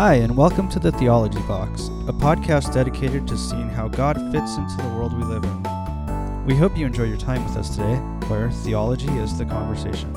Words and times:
Hi, 0.00 0.14
and 0.14 0.34
welcome 0.34 0.66
to 0.70 0.78
the 0.78 0.92
Theology 0.92 1.42
Box, 1.42 1.88
a 2.08 2.12
podcast 2.14 2.72
dedicated 2.72 3.28
to 3.28 3.36
seeing 3.36 3.68
how 3.68 3.86
God 3.86 4.16
fits 4.32 4.56
into 4.56 4.74
the 4.78 4.88
world 4.94 5.12
we 5.12 5.24
live 5.24 5.44
in. 5.44 6.44
We 6.46 6.56
hope 6.56 6.74
you 6.74 6.86
enjoy 6.86 7.02
your 7.02 7.18
time 7.18 7.44
with 7.44 7.54
us 7.58 7.76
today, 7.76 7.96
where 8.26 8.50
theology 8.50 9.10
is 9.18 9.36
the 9.36 9.44
conversation. 9.44 10.10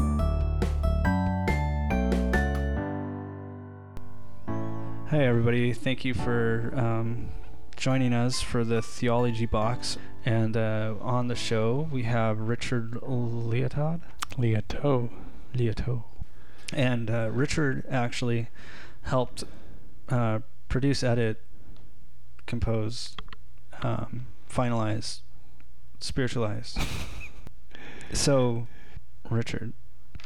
Hey, 5.10 5.26
everybody. 5.26 5.74
Thank 5.74 6.06
you 6.06 6.14
for 6.14 6.72
um, 6.78 7.32
joining 7.76 8.14
us 8.14 8.40
for 8.40 8.64
the 8.64 8.82
Theology 8.82 9.48
Box. 9.48 9.98
And 10.24 10.56
uh, 10.56 10.94
on 11.02 11.28
the 11.28 11.36
show, 11.36 11.90
we 11.92 12.04
have 12.04 12.40
Richard 12.40 12.94
Leotard. 13.02 14.00
Leoto. 14.38 15.10
Leoto. 15.54 16.06
And 16.72 17.12
uh, 17.12 17.32
Richard 17.34 17.86
actually 17.90 18.48
helped 19.02 19.44
uh, 20.10 20.40
produce, 20.70 21.04
edit, 21.04 21.42
compose, 22.46 23.16
um, 23.82 24.28
finalize, 24.50 25.20
spiritualize. 26.00 26.78
so, 28.14 28.68
Richard 29.30 29.74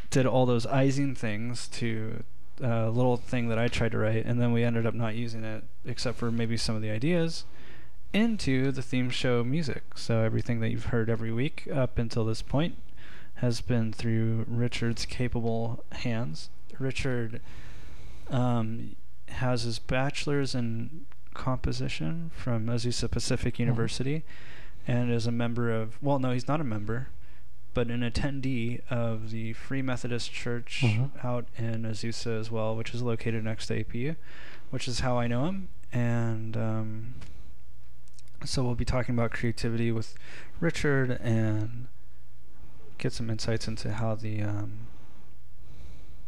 did 0.09 0.25
all 0.25 0.45
those 0.45 0.65
icing 0.65 1.15
things 1.15 1.67
to 1.67 2.23
a 2.61 2.89
little 2.89 3.17
thing 3.17 3.49
that 3.49 3.59
I 3.59 3.67
tried 3.67 3.91
to 3.91 3.99
write, 3.99 4.25
and 4.25 4.41
then 4.41 4.51
we 4.51 4.63
ended 4.63 4.85
up 4.85 4.93
not 4.93 5.15
using 5.15 5.43
it 5.43 5.63
except 5.85 6.17
for 6.17 6.31
maybe 6.31 6.57
some 6.57 6.75
of 6.75 6.81
the 6.81 6.89
ideas 6.89 7.45
into 8.13 8.71
the 8.71 8.81
theme 8.81 9.09
show 9.09 9.43
music. 9.43 9.83
So 9.95 10.21
everything 10.21 10.59
that 10.61 10.69
you've 10.69 10.85
heard 10.85 11.09
every 11.09 11.31
week 11.31 11.67
up 11.73 11.97
until 11.97 12.25
this 12.25 12.41
point 12.41 12.75
has 13.35 13.61
been 13.61 13.93
through 13.93 14.45
Richard's 14.47 15.05
capable 15.05 15.83
hands. 15.91 16.49
Richard 16.79 17.41
um, 18.29 18.95
has 19.29 19.63
his 19.63 19.79
bachelor's 19.79 20.55
in 20.55 21.05
composition 21.33 22.31
from 22.35 22.65
Azusa 22.67 23.09
Pacific 23.09 23.59
University 23.59 24.23
and 24.87 25.11
is 25.11 25.27
a 25.27 25.31
member 25.31 25.69
of, 25.71 26.01
well, 26.01 26.17
no, 26.19 26.31
he's 26.31 26.47
not 26.47 26.61
a 26.61 26.63
member, 26.63 27.09
but 27.73 27.87
an 27.87 28.01
attendee 28.01 28.81
of 28.89 29.29
the 29.31 29.53
Free 29.53 29.81
Methodist 29.81 30.31
Church 30.31 30.81
Mhm. 30.83 31.11
out 31.23 31.47
in 31.57 31.83
Azusa 31.83 32.39
as 32.39 32.49
well, 32.49 32.75
which 32.75 32.93
is 32.95 33.01
located 33.03 33.43
next 33.43 33.67
to 33.67 33.75
APU, 33.83 34.15
which 34.71 34.87
is 34.87 35.01
how 35.01 35.19
I 35.19 35.27
know 35.27 35.45
him. 35.45 35.67
And 35.91 36.57
um, 36.57 37.15
so 38.45 38.63
we'll 38.63 38.75
be 38.75 38.85
talking 38.85 39.13
about 39.13 39.31
creativity 39.31 39.91
with 39.91 40.15
Richard 40.59 41.11
and 41.21 41.87
get 42.97 43.13
some 43.13 43.29
insights 43.29 43.67
into 43.67 43.93
how 43.93 44.15
the 44.15 44.41
um, 44.41 44.87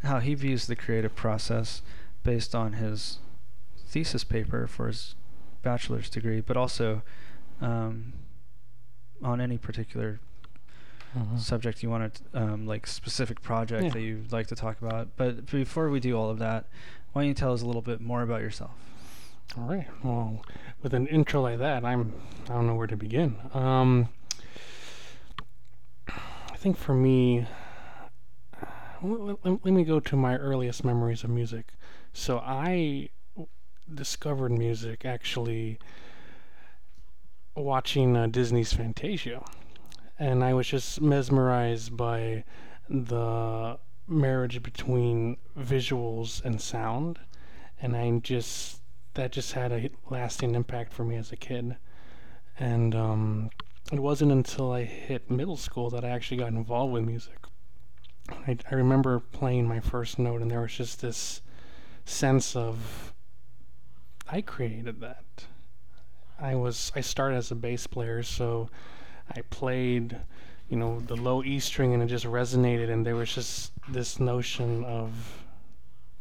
how 0.04 0.20
he 0.20 0.34
views 0.34 0.68
the 0.68 0.76
creative 0.76 1.16
process 1.16 1.82
based 2.24 2.54
on 2.56 2.74
his 2.74 3.20
thesis 3.88 4.24
paper 4.24 4.68
for 4.68 4.88
his 4.88 5.16
bachelor's 5.62 6.10
degree, 6.10 6.42
but 6.42 6.56
also 6.58 7.02
um, 7.62 8.14
on 9.24 9.42
any 9.42 9.58
particular 9.58 10.20
Mhm. 11.18 11.40
subject 11.40 11.82
you 11.82 11.90
want 11.90 12.14
to 12.14 12.40
um, 12.40 12.68
like 12.68 12.86
specific 12.86 13.42
project 13.42 13.84
Yeah. 13.86 13.90
that 13.90 14.02
you'd 14.02 14.32
like 14.32 14.46
to 14.48 14.56
talk 14.56 14.80
about. 14.80 15.08
But 15.18 15.48
before 15.48 15.90
we 15.90 16.00
do 16.00 16.16
all 16.16 16.30
of 16.30 16.38
that, 16.38 16.68
why 17.14 17.24
don't 17.24 17.28
you 17.30 17.34
tell 17.34 17.52
us 17.52 17.64
a 17.64 17.66
little 17.66 17.82
bit 17.82 18.00
more 18.00 18.22
about 18.22 18.42
yourself? 18.42 18.72
All 19.58 19.64
right. 19.64 19.88
Well, 20.04 20.46
with 20.84 20.94
an 20.94 21.08
intro 21.08 21.42
like 21.42 21.58
that, 21.58 21.84
I'm 21.84 22.14
I 22.46 22.54
don't 22.54 22.68
know 22.68 22.76
where 22.76 22.86
to 22.86 22.96
begin. 22.96 23.38
Um, 23.56 24.10
I 26.08 26.56
think 26.58 26.78
for 26.78 26.94
me, 26.94 27.48
let, 29.02 29.46
let, 29.46 29.66
let 29.66 29.74
me 29.74 29.84
go 29.84 30.00
to 30.00 30.16
my 30.16 30.36
earliest 30.36 30.84
memories 30.84 31.24
of 31.24 31.30
music. 31.30 31.74
So 32.14 32.40
I 32.40 33.10
discovered 33.94 34.52
music 34.52 35.06
actually 35.06 35.80
watching 37.56 38.16
uh, 38.16 38.28
Disney's 38.28 38.74
Fantasia, 38.74 39.44
and 40.18 40.44
I 40.44 40.54
was 40.54 40.68
just 40.68 41.02
mesmerized 41.02 41.96
by 41.96 42.44
the 42.90 43.78
marriage 44.08 44.64
between 44.64 45.38
visuals 45.58 46.44
and 46.44 46.62
sound, 46.62 47.20
and 47.82 47.96
I 47.96 48.20
just 48.20 48.82
that 49.16 49.32
just 49.32 49.54
had 49.54 49.72
a 49.72 49.90
lasting 50.10 50.56
impact 50.56 50.94
for 50.94 51.04
me 51.04 51.16
as 51.16 51.32
a 51.32 51.36
kid. 51.36 51.78
And 52.60 52.94
um, 52.94 53.50
it 53.92 54.00
wasn't 54.00 54.32
until 54.32 54.72
I 54.72 54.84
hit 54.84 55.32
middle 55.32 55.58
school 55.58 55.90
that 55.90 56.06
I 56.06 56.10
actually 56.10 56.38
got 56.38 56.50
involved 56.50 56.94
with 56.94 57.04
music. 57.06 57.49
I, 58.48 58.58
I 58.70 58.76
remember 58.76 59.20
playing 59.20 59.68
my 59.68 59.80
first 59.80 60.20
note, 60.20 60.42
and 60.42 60.50
there 60.50 60.62
was 60.62 60.74
just 60.74 61.02
this 61.02 61.42
sense 62.06 62.56
of 62.56 63.14
I 64.28 64.42
created 64.42 65.02
that. 65.02 65.24
I 66.40 66.56
was 66.56 66.92
I 66.96 67.02
started 67.02 67.36
as 67.38 67.52
a 67.52 67.56
bass 67.56 67.88
player, 67.88 68.24
so 68.24 68.70
I 69.36 69.42
played, 69.50 70.18
you 70.70 70.78
know, 70.78 71.00
the 71.00 71.16
low 71.16 71.44
E 71.44 71.60
string, 71.60 71.94
and 71.94 72.02
it 72.02 72.08
just 72.08 72.26
resonated, 72.26 72.90
and 72.90 73.06
there 73.06 73.16
was 73.16 73.34
just 73.34 73.72
this 73.90 74.20
notion 74.20 74.84
of 74.86 75.44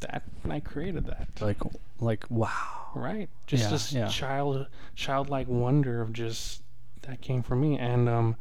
that, 0.00 0.22
I 0.48 0.60
created 0.60 1.06
that. 1.06 1.28
Like, 1.40 1.58
like 2.00 2.24
wow. 2.30 2.90
Right. 2.94 3.28
Just 3.46 3.64
Yeah, 3.64 3.70
this 3.70 3.92
yeah. 3.92 4.08
child 4.08 4.66
childlike 4.94 5.48
wonder 5.48 6.00
of 6.00 6.12
just 6.12 6.62
that 7.02 7.20
came 7.20 7.42
from 7.42 7.60
me 7.60 7.78
and 7.78 8.08
um 8.08 8.36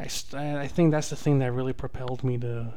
I, 0.00 0.60
I 0.60 0.66
think 0.66 0.90
that's 0.90 1.10
the 1.10 1.16
thing 1.16 1.38
that 1.40 1.52
really 1.52 1.72
propelled 1.72 2.24
me 2.24 2.38
to 2.38 2.74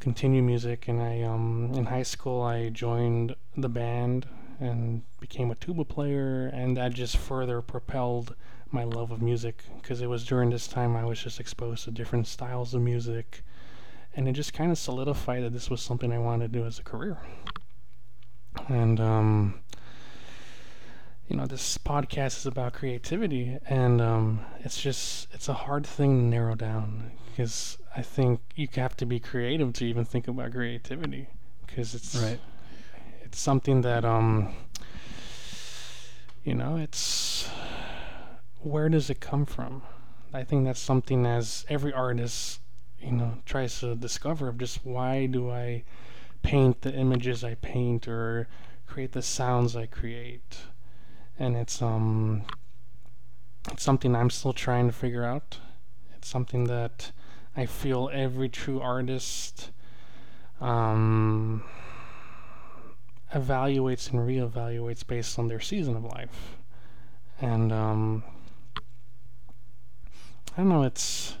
continue 0.00 0.42
music. 0.42 0.88
And 0.88 1.00
I 1.00 1.22
um 1.22 1.72
in 1.74 1.86
high 1.86 2.02
school 2.02 2.42
I 2.42 2.68
joined 2.70 3.36
the 3.56 3.68
band 3.68 4.26
and 4.60 5.02
became 5.20 5.50
a 5.50 5.54
tuba 5.54 5.84
player. 5.84 6.46
And 6.46 6.76
that 6.76 6.92
just 6.92 7.16
further 7.16 7.60
propelled 7.62 8.34
my 8.70 8.84
love 8.84 9.10
of 9.10 9.20
music 9.20 9.64
because 9.80 10.00
it 10.00 10.08
was 10.08 10.24
during 10.24 10.50
this 10.50 10.66
time 10.66 10.96
I 10.96 11.04
was 11.04 11.22
just 11.22 11.40
exposed 11.40 11.84
to 11.84 11.90
different 11.90 12.26
styles 12.26 12.74
of 12.74 12.82
music. 12.82 13.42
And 14.14 14.28
it 14.28 14.32
just 14.32 14.52
kind 14.52 14.70
of 14.70 14.78
solidified 14.78 15.42
that 15.44 15.52
this 15.52 15.70
was 15.70 15.80
something 15.80 16.12
I 16.12 16.18
wanted 16.18 16.52
to 16.52 16.58
do 16.58 16.66
as 16.66 16.78
a 16.78 16.82
career. 16.82 17.18
And 18.68 19.00
um 19.00 19.60
you 21.32 21.38
know 21.38 21.46
this 21.46 21.78
podcast 21.78 22.36
is 22.36 22.44
about 22.46 22.74
creativity 22.74 23.56
and 23.66 24.02
um, 24.02 24.44
it's 24.60 24.78
just 24.78 25.28
it's 25.32 25.48
a 25.48 25.54
hard 25.54 25.86
thing 25.86 26.18
to 26.18 26.24
narrow 26.26 26.54
down 26.54 27.10
because 27.24 27.78
i 27.96 28.02
think 28.02 28.40
you 28.54 28.68
have 28.74 28.94
to 28.94 29.06
be 29.06 29.18
creative 29.18 29.72
to 29.72 29.86
even 29.86 30.04
think 30.04 30.28
about 30.28 30.52
creativity 30.52 31.28
because 31.66 31.94
it's 31.94 32.14
Right. 32.16 32.38
it's 33.22 33.40
something 33.40 33.80
that 33.80 34.04
um 34.04 34.54
you 36.44 36.54
know 36.54 36.76
it's 36.76 37.48
where 38.60 38.90
does 38.90 39.08
it 39.08 39.20
come 39.20 39.46
from 39.46 39.80
i 40.34 40.44
think 40.44 40.66
that's 40.66 40.80
something 40.80 41.24
as 41.24 41.64
every 41.70 41.94
artist 41.94 42.60
you 43.00 43.10
know 43.12 43.38
tries 43.46 43.80
to 43.80 43.96
discover 43.96 44.48
of 44.48 44.58
just 44.58 44.84
why 44.84 45.24
do 45.24 45.50
i 45.50 45.82
paint 46.42 46.82
the 46.82 46.92
images 46.92 47.42
i 47.42 47.54
paint 47.54 48.06
or 48.06 48.48
create 48.86 49.12
the 49.12 49.22
sounds 49.22 49.74
i 49.74 49.86
create 49.86 50.58
and 51.38 51.56
it's 51.56 51.80
um 51.82 52.44
it's 53.70 53.82
something 53.82 54.14
I'm 54.14 54.30
still 54.30 54.52
trying 54.52 54.86
to 54.88 54.92
figure 54.92 55.24
out. 55.24 55.58
It's 56.16 56.28
something 56.28 56.64
that 56.64 57.12
I 57.56 57.66
feel 57.66 58.10
every 58.12 58.48
true 58.48 58.80
artist 58.80 59.70
um 60.60 61.64
evaluates 63.34 64.10
and 64.10 64.20
reevaluates 64.20 65.06
based 65.06 65.38
on 65.38 65.48
their 65.48 65.60
season 65.60 65.96
of 65.96 66.04
life. 66.04 66.56
And 67.40 67.72
um 67.72 68.24
I 70.54 70.58
don't 70.58 70.68
know, 70.68 70.82
it's 70.82 71.36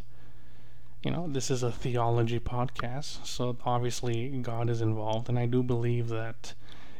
you 1.02 1.10
know, 1.10 1.26
this 1.28 1.50
is 1.50 1.64
a 1.64 1.72
theology 1.72 2.38
podcast, 2.38 3.26
so 3.26 3.56
obviously 3.64 4.28
God 4.40 4.70
is 4.70 4.80
involved 4.80 5.28
and 5.28 5.38
I 5.38 5.46
do 5.46 5.62
believe 5.62 6.08
that 6.08 6.54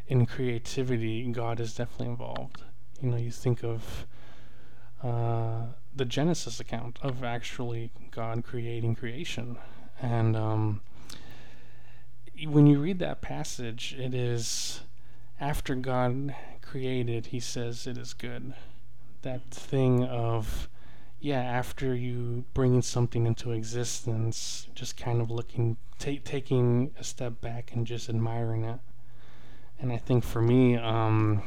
in 0.08 0.26
creativity 0.26 1.24
God 1.30 1.60
is 1.60 1.74
definitely 1.74 2.08
involved 2.08 2.64
you 3.02 3.10
know, 3.10 3.16
you 3.16 3.32
think 3.32 3.64
of 3.64 4.06
uh, 5.02 5.62
the 5.94 6.04
Genesis 6.04 6.60
account 6.60 6.98
of 7.02 7.24
actually 7.24 7.90
God 8.12 8.44
creating 8.44 8.94
creation. 8.94 9.58
And 10.00 10.36
um, 10.36 10.80
when 12.46 12.66
you 12.66 12.78
read 12.78 13.00
that 13.00 13.20
passage, 13.20 13.94
it 13.98 14.14
is 14.14 14.82
after 15.40 15.74
God 15.74 16.34
created, 16.62 17.26
he 17.26 17.40
says 17.40 17.86
it 17.86 17.98
is 17.98 18.14
good. 18.14 18.54
That 19.22 19.50
thing 19.50 20.04
of, 20.04 20.68
yeah, 21.20 21.40
after 21.40 21.94
you 21.94 22.44
bringing 22.54 22.82
something 22.82 23.26
into 23.26 23.50
existence, 23.50 24.68
just 24.74 24.96
kind 24.96 25.20
of 25.20 25.30
looking, 25.30 25.76
ta- 25.98 26.12
taking 26.24 26.92
a 26.98 27.04
step 27.04 27.40
back 27.40 27.72
and 27.74 27.86
just 27.86 28.08
admiring 28.08 28.64
it. 28.64 28.78
And 29.80 29.92
I 29.92 29.96
think 29.96 30.22
for 30.22 30.40
me, 30.40 30.76
um, 30.76 31.42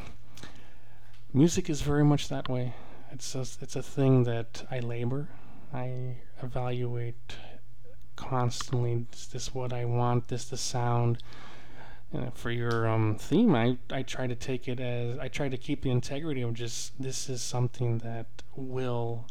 music 1.36 1.70
is 1.70 1.82
very 1.82 2.04
much 2.04 2.30
that 2.30 2.50
way. 2.50 2.74
It's 3.12 3.36
a, 3.36 3.42
it's 3.62 3.76
a 3.76 3.84
thing 3.84 4.24
that 4.24 4.66
I 4.72 4.80
labor. 4.80 5.28
I 5.74 6.18
evaluate 6.42 7.36
constantly. 8.16 9.06
Is 9.14 9.28
this 9.28 9.54
what 9.54 9.74
I 9.74 9.86
want? 9.86 10.30
This 10.30 10.46
the 10.46 10.58
sound? 10.58 11.20
uh, 12.16 12.30
for 12.34 12.52
your 12.52 12.88
um, 12.88 13.16
theme, 13.16 13.56
I, 13.56 13.78
I 13.92 14.04
try 14.04 14.28
to 14.28 14.36
take 14.36 14.68
it 14.68 14.80
as 14.80 15.18
I 15.20 15.28
try 15.28 15.50
to 15.50 15.58
keep 15.58 15.82
the 15.82 15.92
integrity 15.92 16.42
of 16.42 16.54
just 16.54 17.00
this 17.02 17.30
is 17.30 17.42
something 17.42 18.00
that 18.00 18.28
Will 18.56 19.26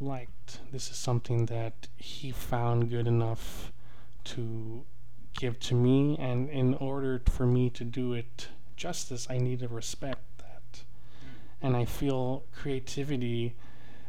liked. 0.00 0.60
This 0.72 0.90
is 0.90 0.96
something 0.96 1.46
that 1.46 1.88
he 1.96 2.30
found 2.30 2.90
good 2.90 3.06
enough 3.06 3.72
to 4.24 4.84
give 5.36 5.58
to 5.60 5.74
me, 5.74 6.16
and 6.18 6.48
in 6.50 6.74
order 6.74 7.22
for 7.30 7.46
me 7.46 7.70
to 7.70 7.84
do 7.84 8.12
it 8.12 8.48
justice, 8.76 9.26
I 9.30 9.38
need 9.38 9.60
to 9.60 9.68
respect. 9.68 10.33
And 11.64 11.74
I 11.74 11.86
feel 11.86 12.44
creativity, 12.54 13.54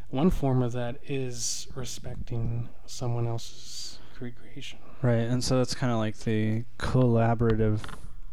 one 0.10 0.30
form 0.30 0.62
of 0.62 0.74
that 0.74 0.98
is 1.07 1.68
respecting 1.74 2.68
someone 2.86 3.25
else's 3.28 3.98
creation. 4.13 4.78
Right, 5.02 5.22
and 5.22 5.42
so 5.42 5.57
that's 5.60 5.74
kind 5.74 5.92
of 5.94 5.98
like 5.98 6.18
the 6.18 6.66
collaborative 6.78 7.80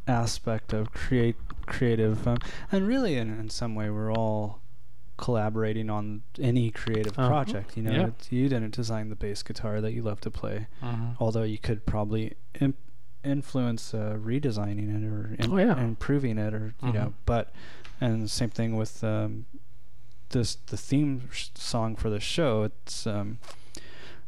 aspect 0.09 0.73
of 0.73 0.93
create 0.93 1.37
creative, 1.67 2.27
um, 2.27 2.39
and 2.73 2.89
really, 2.89 3.17
in, 3.17 3.39
in 3.39 3.49
some 3.49 3.77
way, 3.77 3.89
we're 3.91 4.13
all 4.13 4.61
collaborating 5.19 5.89
on 5.89 6.23
any 6.41 6.73
creative 6.73 7.17
Uh-huh. 7.17 7.29
project. 7.29 7.77
You 7.77 7.85
know, 7.85 7.93
Yeah. 7.93 8.07
It's- 8.09 8.33
you 8.33 8.49
didn't 8.49 8.75
design 8.75 9.09
the 9.09 9.15
bass 9.15 9.45
guitar 9.45 9.81
that 9.81 9.93
you 9.93 10.03
love 10.03 10.21
to 10.23 10.31
play, 10.33 10.67
Mm-hmm. 10.83 11.13
although 11.21 11.45
you 11.45 11.59
could 11.59 11.87
probably 11.87 12.33
imp- 12.61 12.77
influence 13.23 13.95
uh, 13.95 14.19
redesigning 14.21 14.89
it 14.97 15.07
or 15.07 15.37
Oh, 15.49 15.57
yeah. 15.59 15.81
improving 15.81 16.39
it, 16.39 16.53
or 16.53 16.75
you 16.83 16.93
know. 16.93 17.01
Mhm. 17.11 17.13
But 17.25 17.53
and 18.03 18.31
same 18.31 18.51
thing 18.51 18.77
with 18.77 19.03
um, 19.05 19.47
this 20.31 20.57
the 20.67 20.77
theme 20.77 21.29
song 21.55 21.97
for 21.97 22.11
the 22.11 22.21
show. 22.21 22.65
It's 22.65 23.07
um, 23.07 23.39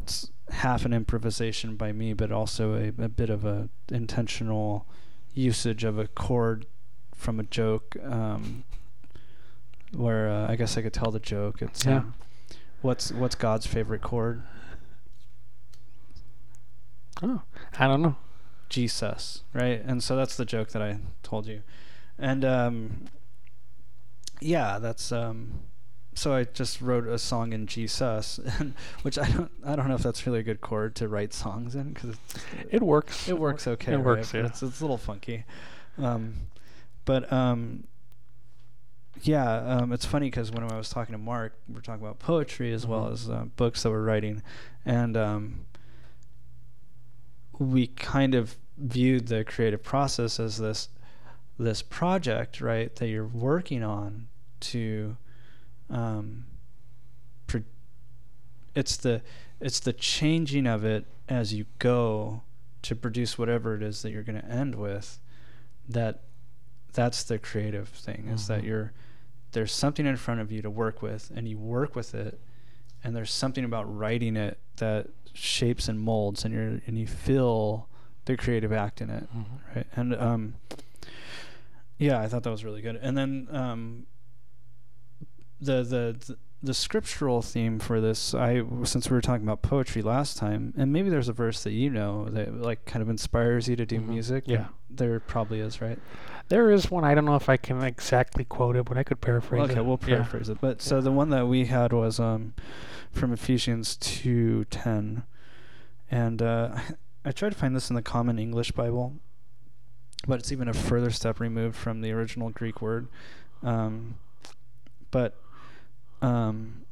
it's 0.01 0.31
half 0.51 0.85
an 0.85 0.93
improvisation 0.93 1.77
by 1.77 1.93
me, 1.93 2.13
but 2.13 2.31
also 2.31 2.75
a, 2.75 2.89
a 3.03 3.09
bit 3.09 3.31
of 3.31 3.45
a 3.45 3.69
intentional 3.91 4.87
usage 5.35 5.83
of 5.85 5.99
a 5.99 6.07
chord 6.07 6.67
from 7.15 7.41
a 7.41 7.45
joke. 7.45 7.97
Um, 8.03 8.65
where 9.93 10.29
uh, 10.29 10.51
I 10.51 10.57
guess 10.57 10.77
I 10.77 10.83
could 10.83 10.93
tell 10.93 11.11
the 11.11 11.21
joke. 11.21 11.63
It's 11.63 11.85
Yeah. 11.85 11.99
um, 11.99 12.15
what's 12.83 13.13
what's 13.13 13.35
God's 13.35 13.67
favorite 13.67 14.03
chord? 14.03 14.43
Oh, 17.23 17.43
I 17.79 17.87
don't 17.87 18.03
know. 18.03 18.17
Jesus, 18.69 19.43
right? 19.53 19.81
And 19.85 20.03
so 20.03 20.17
that's 20.17 20.37
the 20.37 20.45
joke 20.45 20.71
that 20.71 20.83
I 20.83 20.99
told 21.23 21.47
you. 21.47 21.63
And 22.19 22.45
um, 22.45 23.05
yeah, 24.41 24.79
that's 24.79 25.11
um, 25.13 25.61
so 26.15 26.33
I 26.33 26.45
just 26.45 26.81
wrote 26.81 27.07
a 27.09 27.19
song 27.19 27.53
in 27.53 27.67
Jesus, 27.67 28.39
and 28.59 28.75
which 29.03 29.19
I 29.19 29.29
don't 29.31 29.51
I 29.65 29.77
don't 29.77 29.89
know 29.89 29.95
if 29.95 30.03
that's 30.03 30.27
really 30.27 30.41
a 30.41 30.43
good 30.45 30.61
chord 30.61 30.95
to 30.97 31.09
write 31.09 31.33
songs 31.33 31.75
in 31.75 31.93
because 31.93 32.17
It 32.71 32.83
works. 32.83 33.29
it 33.29 33.39
works 33.39 33.67
okay. 33.67 33.93
It 33.93 33.97
right? 33.97 34.05
works, 34.05 34.33
yeah. 34.35 34.47
It's, 34.47 34.63
it's 34.63 34.81
a 34.81 34.85
little 34.85 34.99
funky, 34.99 35.45
um, 35.99 36.35
but 37.05 37.33
um, 37.33 37.85
yeah, 39.23 39.57
um, 39.79 39.93
it's 39.93 40.05
funny 40.05 40.27
because 40.27 40.51
when 40.53 40.65
I 40.71 40.77
was 40.77 40.89
talking 40.91 41.13
to 41.13 41.19
Mark, 41.19 41.55
we 41.69 41.77
are 41.79 41.81
talking 41.81 42.03
about 42.05 42.19
poetry 42.19 42.73
as 42.73 42.87
well 42.87 43.07
Mhm. 43.07 43.13
as 43.13 43.31
uh, 43.31 43.45
books 43.57 43.83
that 43.83 43.91
we're 43.91 44.03
writing, 44.03 44.43
and 44.85 45.17
um, 45.17 45.67
we 47.59 47.87
kind 47.87 48.35
of 48.35 48.57
viewed 48.77 49.29
the 49.29 49.45
creative 49.45 49.83
process 49.83 50.41
as 50.41 50.59
this 50.59 50.89
this 51.59 51.83
project, 51.83 52.61
right, 52.61 52.95
that 52.97 53.09
you're 53.09 53.27
working 53.27 53.83
on 53.83 54.27
to 54.61 55.17
um, 55.91 56.47
pro- 57.47 57.63
it's 58.75 58.97
the 58.97 59.23
it's 59.61 59.81
the 59.81 59.93
changing 59.93 60.67
of 60.67 60.85
it 60.85 61.07
as 61.29 61.55
you 61.55 61.67
go 61.79 62.43
to 62.83 62.95
produce 62.97 63.39
whatever 63.39 63.75
it 63.75 63.83
is 63.83 64.03
that 64.03 64.11
you're 64.11 64.23
going 64.23 64.41
to 64.41 64.47
end 64.49 64.75
with 64.75 65.19
that 65.89 66.21
that's 66.93 67.23
the 67.25 67.39
creative 67.39 67.89
thing 67.89 68.29
is 68.29 68.47
that 68.47 68.63
Mhm. 68.63 68.67
you're 68.67 68.93
there's 69.53 69.73
something 69.73 70.07
in 70.07 70.17
front 70.17 70.41
of 70.41 70.51
you 70.51 70.61
to 70.63 70.71
work 70.71 71.03
with 71.03 71.31
and 71.35 71.47
you 71.49 71.57
work 71.59 71.95
with 71.95 72.15
it 72.15 72.41
and 73.03 73.15
there's 73.15 73.31
something 73.33 73.65
about 73.65 73.85
writing 73.95 74.37
it 74.37 74.59
that 74.77 75.09
shapes 75.33 75.89
and 75.89 76.01
molds 76.01 76.45
and 76.45 76.53
you're 76.55 76.81
and 76.87 76.99
you 76.99 77.07
feel 77.07 77.89
the 78.25 78.37
creative 78.37 78.73
act 78.73 79.01
in 79.01 79.11
it 79.11 79.29
Mhm. 79.35 79.45
right 79.77 79.87
and 79.95 80.15
um 80.17 80.55
yeah 81.99 82.21
i 82.21 82.27
thought 82.29 82.43
that 82.43 82.51
was 82.51 82.65
really 82.65 82.81
good 82.83 82.97
and 82.97 83.17
then 83.17 83.47
um 83.51 84.07
the 85.61 85.83
the 85.83 86.17
the, 86.27 86.37
the 86.63 86.75
scriptural 86.75 87.43
theme 87.43 87.79
for 87.79 88.01
this 88.01 88.35
i 88.35 88.63
since 88.85 89.09
we 89.11 89.15
were 89.15 89.21
talking 89.21 89.45
about 89.47 89.63
poetry 89.63 90.03
last 90.03 90.37
time 90.37 90.73
and 90.77 90.93
maybe 90.93 91.09
there's 91.11 91.29
a 91.29 91.33
verse 91.33 91.63
that 91.63 91.73
you 91.73 91.91
know 91.91 92.25
that 92.27 92.55
like 92.55 92.85
kind 92.87 93.03
of 93.03 93.09
inspires 93.09 93.69
you 93.69 93.77
to 93.77 93.87
do 93.87 94.01
Mhm. 94.01 94.09
music 94.09 94.45
Yeah. 94.47 94.67
there 94.91 95.21
probably 95.21 95.61
is 95.61 95.81
right 95.81 95.99
There 96.49 96.71
is 96.71 96.91
one. 96.91 97.05
I 97.05 97.15
don't 97.15 97.25
know 97.25 97.37
if 97.37 97.49
I 97.49 97.57
can 97.57 97.81
exactly 97.83 98.45
quote 98.45 98.77
it, 98.77 98.85
but 98.85 98.99
I 98.99 99.03
could 99.03 99.23
paraphrase 99.23 99.71
it. 99.71 99.73
okay 99.73 99.81
we'll 99.81 99.99
Yeah. 100.03 100.17
paraphrase 100.17 100.49
it 100.51 100.59
but 100.61 100.83
so 100.83 100.97
Yeah. 100.97 101.01
the 101.03 101.13
one 101.13 101.31
that 101.31 101.47
we 101.47 101.67
had 101.67 101.93
was 101.93 102.19
um 102.21 102.55
from 103.13 103.33
ephesians 103.33 103.97
2.10 103.99 105.23
and 106.11 106.43
uh 106.43 106.77
i 107.25 107.31
tried 107.33 107.51
to 107.53 107.59
find 107.59 107.75
this 107.77 107.89
in 107.91 107.97
the 107.97 108.03
common 108.03 108.39
english 108.39 108.73
bible 108.73 109.15
but 110.27 110.41
it's 110.41 110.53
even 110.53 110.69
a 110.69 110.75
further 110.75 111.11
step 111.11 111.41
removed 111.41 111.77
from 111.77 112.01
the 112.01 112.13
original 112.13 112.51
greek 112.51 112.81
word. 112.81 113.09
Um 113.63 114.17
but 115.11 115.37
um 116.23 116.83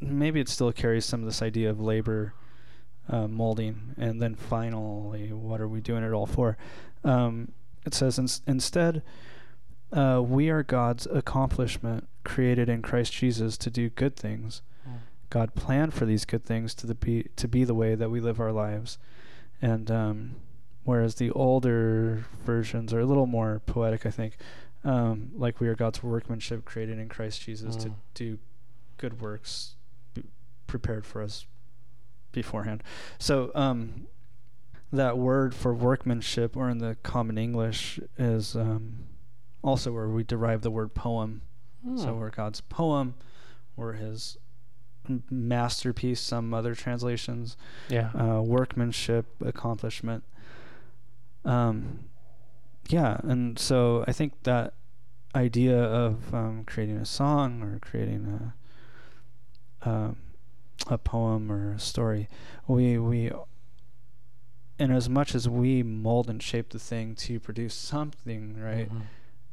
maybe 0.00 0.40
it 0.40 0.48
still 0.48 0.72
carries 0.72 1.04
some 1.04 1.20
of 1.20 1.26
this 1.26 1.42
idea 1.42 1.68
of 1.68 1.80
labor 1.80 2.32
uh, 3.08 3.26
molding 3.28 3.94
and 3.98 4.22
then 4.22 4.34
finally 4.34 5.32
what 5.32 5.60
are 5.60 5.68
we 5.68 5.80
doing 5.80 6.02
it 6.04 6.12
all 6.12 6.26
for? 6.26 6.56
Um, 7.04 7.52
it 7.84 7.94
says 7.94 8.18
"Ins- 8.18 8.42
instead 8.46 9.02
uh, 9.92 10.22
we 10.24 10.48
are 10.50 10.62
god's 10.62 11.06
accomplishment 11.06 12.06
created 12.24 12.68
in 12.68 12.82
christ 12.82 13.12
jesus 13.12 13.56
to 13.58 13.70
do 13.70 13.88
good 13.88 14.14
things. 14.16 14.62
Mm. 14.88 14.98
god 15.30 15.54
planned 15.54 15.94
for 15.94 16.04
these 16.04 16.24
good 16.24 16.44
things 16.44 16.74
to 16.74 16.86
the 16.86 16.94
be 16.94 17.26
to 17.36 17.48
be 17.48 17.64
the 17.64 17.74
way 17.74 17.94
that 17.94 18.10
we 18.10 18.20
live 18.20 18.38
our 18.40 18.52
lives. 18.52 18.98
And 19.62 19.90
um, 19.90 20.36
whereas 20.90 21.14
the 21.16 21.30
older 21.30 22.24
versions 22.44 22.92
are 22.92 23.00
a 23.00 23.06
little 23.06 23.26
more 23.26 23.60
poetic 23.66 24.04
i 24.04 24.10
think 24.10 24.36
um, 24.84 25.30
like 25.34 25.60
we 25.60 25.68
are 25.68 25.74
god's 25.76 26.02
workmanship 26.02 26.64
created 26.64 26.98
in 26.98 27.08
christ 27.08 27.42
jesus 27.42 27.76
to 27.76 27.88
Mm. 27.88 27.94
do 28.14 28.38
good 28.98 29.20
works 29.20 29.76
b- 30.14 30.24
prepared 30.66 31.04
for 31.06 31.22
us 31.22 31.46
beforehand 32.32 32.82
so 33.18 33.50
um, 33.54 34.06
that 34.92 35.16
word 35.16 35.54
for 35.54 35.72
workmanship 35.74 36.56
or 36.56 36.68
in 36.68 36.78
the 36.78 36.96
common 37.02 37.36
english 37.38 38.00
is 38.18 38.56
um, 38.56 39.04
also 39.62 39.92
where 39.92 40.08
we 40.08 40.22
derive 40.24 40.62
the 40.62 40.70
word 40.70 40.94
poem 40.94 41.42
so 41.96 42.12
Hmm. 42.12 42.18
we're 42.20 42.30
god's 42.30 42.60
poem 42.62 43.14
we're 43.76 43.94
his 43.94 44.36
masterpiece 45.30 46.20
some 46.20 46.52
other 46.54 46.74
translations 46.74 47.56
Yeah. 47.88 48.10
uh, 48.14 48.40
workmanship, 48.42 49.26
accomplishment. 49.44 50.22
Um, 51.44 52.00
yeah, 52.88 53.18
and 53.22 53.58
so 53.58 54.04
I 54.06 54.12
think 54.12 54.32
that 54.42 54.74
idea 55.34 55.80
of 55.80 56.34
um, 56.34 56.64
creating 56.66 56.96
a 56.96 57.06
song 57.06 57.62
or 57.62 57.78
creating 57.80 58.52
a 59.84 59.88
um, 59.88 60.16
a 60.88 60.98
poem 60.98 61.50
or 61.50 61.72
a 61.72 61.78
story, 61.78 62.28
we 62.66 62.98
we 62.98 63.30
in 64.78 64.90
as 64.90 65.08
much 65.08 65.34
as 65.34 65.48
we 65.48 65.82
mold 65.82 66.28
and 66.28 66.42
shape 66.42 66.70
the 66.70 66.78
thing 66.78 67.14
to 67.14 67.38
produce 67.38 67.74
something, 67.74 68.58
right? 68.58 68.90
Mhm. 68.90 69.02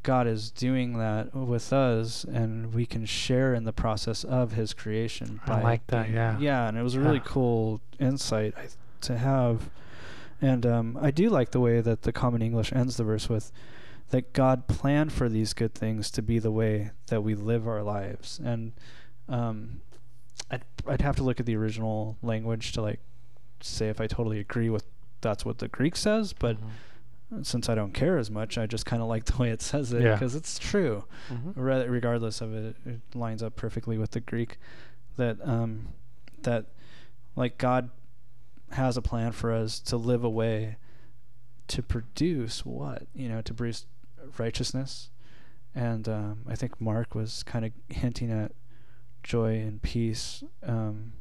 God 0.03 0.25
is 0.25 0.51
doing 0.51 0.97
that 0.99 1.35
with 1.35 1.73
us, 1.73 2.23
and 2.23 2.73
we 2.73 2.85
can 2.85 3.05
share 3.05 3.53
in 3.53 3.65
the 3.65 3.73
process 3.73 4.23
of 4.23 4.53
His 4.53 4.73
creation. 4.73 5.41
I 5.45 5.61
like 5.61 5.85
that, 5.87 6.09
yeah. 6.09 6.39
Yeah, 6.39 6.67
and 6.69 6.77
it 6.77 6.81
was 6.81 6.95
a 6.95 7.01
really 7.01 7.17
Yeah. 7.17 7.23
cool 7.25 7.81
insight 7.99 8.55
to 9.01 9.17
have. 9.17 9.69
And 10.41 10.65
um, 10.65 10.97
I 11.01 11.11
do 11.11 11.29
like 11.29 11.51
the 11.51 11.59
way 11.59 11.81
that 11.81 12.03
the 12.03 12.11
Common 12.11 12.41
English 12.41 12.71
ends 12.73 12.97
the 12.97 13.03
verse 13.03 13.27
with 13.29 13.51
that 14.09 14.33
God 14.33 14.67
planned 14.67 15.11
for 15.11 15.27
these 15.27 15.53
good 15.53 15.73
things 15.73 16.09
to 16.11 16.21
be 16.21 16.39
the 16.39 16.51
way 16.51 16.91
that 17.07 17.21
we 17.23 17.35
live 17.35 17.67
our 17.67 17.83
lives. 17.83 18.39
And 18.43 18.71
um, 19.27 19.81
I'd, 20.51 20.63
I'd 20.87 21.01
have 21.01 21.15
to 21.17 21.23
look 21.23 21.39
at 21.39 21.45
the 21.45 21.55
original 21.57 22.17
language 22.21 22.71
to 22.73 22.81
like 22.81 22.99
say 23.61 23.89
if 23.89 23.99
I 23.99 24.07
totally 24.07 24.39
agree 24.39 24.69
with 24.69 24.85
that's 25.21 25.43
what 25.43 25.57
the 25.57 25.67
Greek 25.67 25.95
says, 25.95 26.31
but 26.33 26.57
Mhm. 27.33 27.45
since 27.45 27.67
I 27.67 27.75
don't 27.75 27.91
care 27.93 28.17
as 28.19 28.29
much, 28.31 28.57
I 28.57 28.67
just 28.67 28.85
kind 28.85 29.01
of 29.01 29.07
like 29.09 29.25
the 29.25 29.35
way 29.37 29.49
it 29.49 29.61
says 29.61 29.91
it 29.91 30.03
Yeah. 30.03 30.13
because 30.13 30.35
it's 30.35 30.57
true. 30.59 31.03
Mhm. 31.29 31.53
Re- 31.55 31.87
regardless 31.87 32.39
of 32.39 32.53
it, 32.53 32.75
it 32.85 33.01
lines 33.15 33.41
up 33.43 33.55
perfectly 33.55 33.97
with 33.97 34.11
the 34.11 34.19
Greek. 34.21 34.57
That 35.17 35.37
um, 35.45 35.87
that 36.43 36.67
like 37.35 37.57
God 37.57 37.89
has 38.71 38.97
a 38.97 39.01
plan 39.01 39.31
for 39.31 39.51
us 39.51 39.79
to 39.79 39.97
live 39.97 40.23
a 40.23 40.29
way 40.29 40.77
to 41.67 41.83
produce 41.83 42.65
what 42.65 43.07
you 43.13 43.27
know 43.27 43.41
to 43.41 43.53
produce 43.53 43.85
righteousness, 44.37 45.09
and 45.75 46.07
um, 46.07 46.39
I 46.47 46.55
think 46.55 46.79
Mark 46.79 47.15
was 47.15 47.43
kind 47.43 47.65
of 47.65 47.71
hinting 47.89 48.31
at 48.31 48.51
joy 49.23 49.57
and 49.57 49.81
peace. 49.81 50.43
Um, 50.63 51.13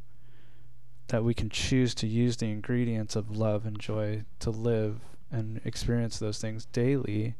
that 1.08 1.22
we 1.22 1.34
can 1.34 1.48
choose 1.48 1.94
to 1.94 2.06
use 2.06 2.36
the 2.36 2.50
ingredients 2.50 3.14
of 3.14 3.36
love 3.36 3.64
and 3.64 3.78
joy 3.78 4.24
to 4.40 4.50
live 4.50 5.00
and 5.30 5.60
experience 5.64 6.18
those 6.18 6.38
things 6.38 6.66
daily 6.66 7.36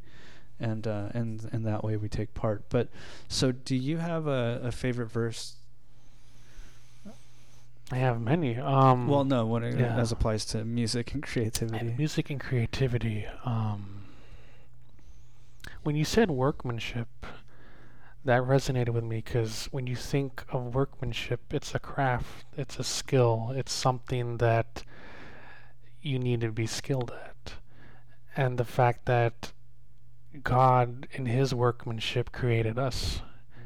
and 0.59 0.87
uh, 0.87 1.09
and 1.13 1.47
and 1.51 1.65
that 1.65 1.83
way 1.83 1.97
we 1.97 2.09
take 2.09 2.33
part 2.33 2.63
but 2.69 2.89
so 3.27 3.51
do 3.51 3.75
you 3.75 3.97
have 3.97 4.27
a, 4.27 4.59
a 4.63 4.71
favorite 4.71 5.07
verse 5.07 5.56
I 7.91 7.97
have 7.97 8.19
many. 8.19 8.57
Um, 8.57 9.07
well 9.07 9.23
no 9.23 9.45
when 9.45 9.63
it, 9.63 9.79
yeah. 9.79 9.97
as 9.97 10.11
applies 10.11 10.45
to 10.45 10.65
music 10.65 11.13
and 11.13 11.23
and 11.23 11.23
creativity 11.23 11.93
music 11.97 12.29
and 12.29 12.39
creativity. 12.39 13.25
Um, 13.45 14.03
when 15.83 15.95
you 15.95 16.03
said 16.03 16.29
workmanship, 16.29 17.07
that 18.25 18.41
resonated 18.41 18.89
with 18.89 19.05
me 19.05 19.17
because 19.17 19.69
when 19.71 19.87
you 19.87 19.95
think 19.95 20.43
of 20.49 20.75
workmanship, 20.75 21.53
it's 21.53 21.73
a 21.73 21.79
craft, 21.79 22.45
it's 22.57 22.77
a 22.77 22.83
skill, 22.83 23.53
it's 23.55 23.71
something 23.71 24.37
that 24.37 24.83
you 26.01 26.19
need 26.19 26.41
to 26.41 26.51
be 26.51 26.67
skilled 26.67 27.11
at. 27.11 27.53
And 28.35 28.57
the 28.57 28.65
fact 28.65 29.05
that 29.05 29.53
God, 30.43 31.07
in 31.13 31.25
His 31.25 31.53
workmanship, 31.53 32.31
created 32.31 32.77
us. 32.77 33.21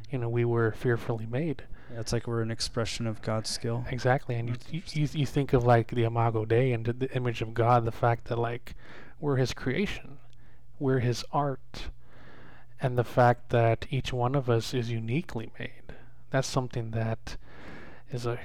You 0.10 0.20
know, 0.20 0.30
we 0.30 0.46
were 0.46 0.72
fearfully 0.72 1.26
made. 1.26 1.64
It's 1.98 2.14
like 2.14 2.28
we're 2.28 2.42
an 2.42 2.52
expression 2.52 3.08
of 3.08 3.22
God's 3.22 3.50
skill 3.50 3.86
Exactly, 3.90 4.36
and 4.36 4.50
you, 4.50 4.56
That's 4.56 4.96
you 4.96 5.04
you 5.04 5.10
you 5.14 5.26
think 5.26 5.54
of 5.54 5.64
like 5.64 5.92
the 5.92 6.04
Imago 6.04 6.46
Dei 6.46 6.72
and 6.72 6.86
the, 6.86 6.94
the 6.94 7.16
image 7.16 7.42
of 7.42 7.54
God, 7.54 7.86
the 7.86 7.92
fact 7.92 8.26
that 8.26 8.38
like 8.38 8.76
we're 9.20 9.38
His 9.38 9.54
creation, 9.54 10.18
we're 10.80 11.00
His 11.00 11.24
art, 11.32 11.90
and 12.82 12.98
the 12.98 13.04
fact 13.04 13.50
that 13.50 13.86
each 13.90 14.12
one 14.12 14.36
of 14.36 14.50
us 14.50 14.74
is 14.74 14.90
uniquely 14.90 15.52
made. 15.60 15.94
That's 16.32 16.48
something 16.48 16.92
that 16.92 17.38
is 18.12 18.26
a 18.26 18.40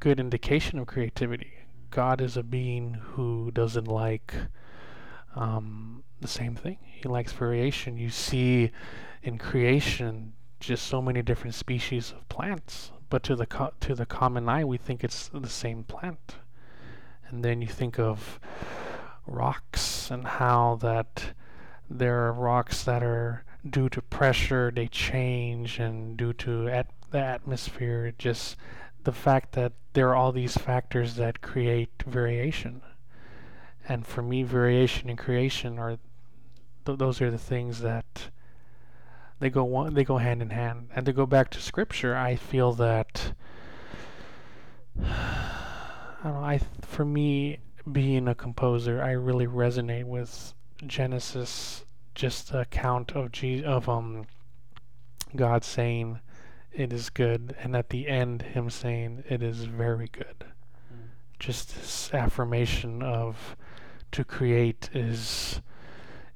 good 0.00 0.18
indication 0.18 0.78
of 0.78 0.86
creativity. 0.86 1.52
God 1.90 2.20
is 2.20 2.36
a 2.36 2.42
being 2.42 2.94
who 2.94 3.50
doesn't 3.52 3.86
like 3.86 4.34
um, 5.36 6.02
the 6.20 6.28
same 6.28 6.56
thing. 6.56 6.78
He 6.82 7.08
likes 7.08 7.32
variation. 7.32 7.96
You 7.98 8.10
see 8.10 8.70
in 9.22 9.38
creation 9.38 10.32
just 10.64 10.86
so 10.86 11.02
many 11.02 11.22
different 11.22 11.54
species 11.54 12.12
of 12.12 12.28
plants, 12.28 12.90
but 13.10 13.22
to 13.24 13.36
the 13.36 13.46
co- 13.46 13.74
to 13.80 13.94
the 13.94 14.06
common 14.06 14.48
eye, 14.48 14.64
we 14.64 14.76
think 14.76 15.04
it's 15.04 15.28
the 15.28 15.48
same 15.48 15.84
plant. 15.84 16.36
And 17.28 17.44
then 17.44 17.62
you 17.62 17.68
think 17.68 17.98
of 17.98 18.38
rocks 19.26 20.10
and 20.10 20.26
how 20.26 20.76
that 20.76 21.32
there 21.88 22.26
are 22.26 22.32
rocks 22.32 22.84
that 22.84 23.02
are 23.02 23.44
due 23.68 23.88
to 23.88 24.02
pressure 24.02 24.70
they 24.74 24.88
change, 24.88 25.78
and 25.78 26.16
due 26.16 26.32
to 26.34 26.68
at- 26.68 26.90
the 27.10 27.18
atmosphere, 27.18 28.12
just 28.18 28.56
the 29.04 29.12
fact 29.12 29.52
that 29.52 29.72
there 29.92 30.08
are 30.08 30.14
all 30.14 30.32
these 30.32 30.56
factors 30.56 31.14
that 31.16 31.40
create 31.40 32.02
variation. 32.06 32.82
And 33.88 34.06
for 34.06 34.22
me, 34.22 34.42
variation 34.42 35.08
and 35.08 35.18
creation 35.18 35.78
are 35.78 35.98
th- 36.84 36.98
those 36.98 37.20
are 37.20 37.30
the 37.30 37.38
things 37.38 37.80
that 37.80 38.30
they 39.40 39.50
go 39.50 39.64
one, 39.64 39.94
they 39.94 40.04
go 40.04 40.18
hand 40.18 40.42
in 40.42 40.50
hand. 40.50 40.88
And 40.94 41.06
to 41.06 41.12
go 41.12 41.26
back 41.26 41.50
to 41.50 41.60
scripture, 41.60 42.16
I 42.16 42.36
feel 42.36 42.72
that 42.74 43.34
I 45.02 46.20
don't 46.22 46.34
know. 46.34 46.40
I 46.40 46.60
for 46.82 47.04
me, 47.04 47.58
being 47.90 48.28
a 48.28 48.34
composer, 48.34 49.02
I 49.02 49.12
really 49.12 49.46
resonate 49.46 50.04
with 50.04 50.54
Genesis, 50.86 51.84
just 52.14 52.52
the 52.52 52.60
account 52.60 53.12
of 53.12 53.32
G, 53.32 53.64
of 53.64 53.88
um 53.88 54.26
God 55.36 55.64
saying 55.64 56.20
it 56.72 56.92
is 56.92 57.10
good, 57.10 57.54
and 57.60 57.76
at 57.76 57.90
the 57.90 58.08
end, 58.08 58.42
Him 58.42 58.70
saying 58.70 59.24
it 59.28 59.42
is 59.42 59.64
very 59.64 60.08
good. 60.08 60.44
Just 61.38 61.74
this 61.74 62.14
affirmation 62.14 63.02
of 63.02 63.56
to 64.12 64.24
create 64.24 64.88
is 64.94 65.60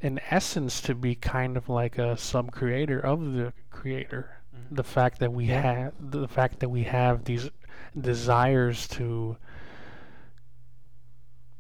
in 0.01 0.21
essence 0.31 0.81
to 0.83 0.95
be 0.95 1.15
kind 1.15 1.57
of 1.57 1.69
like 1.69 1.99
a 1.99 2.17
sub 2.17 2.53
creator 2.53 2.99
of 3.01 3.33
the 3.35 3.53
creator. 3.71 4.31
The 4.71 4.85
fact 4.85 5.19
that 5.21 5.33
we 5.33 5.47
have 5.47 5.93
the 5.99 6.29
fact 6.29 6.61
that 6.61 6.69
we 6.69 6.83
have 6.85 7.25
these 7.25 7.51
desires 7.99 8.87
to 8.89 9.37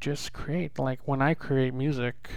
just 0.00 0.32
create. 0.32 0.78
Like 0.78 1.00
when 1.06 1.20
i 1.22 1.34
create 1.34 1.74
music 1.74 2.28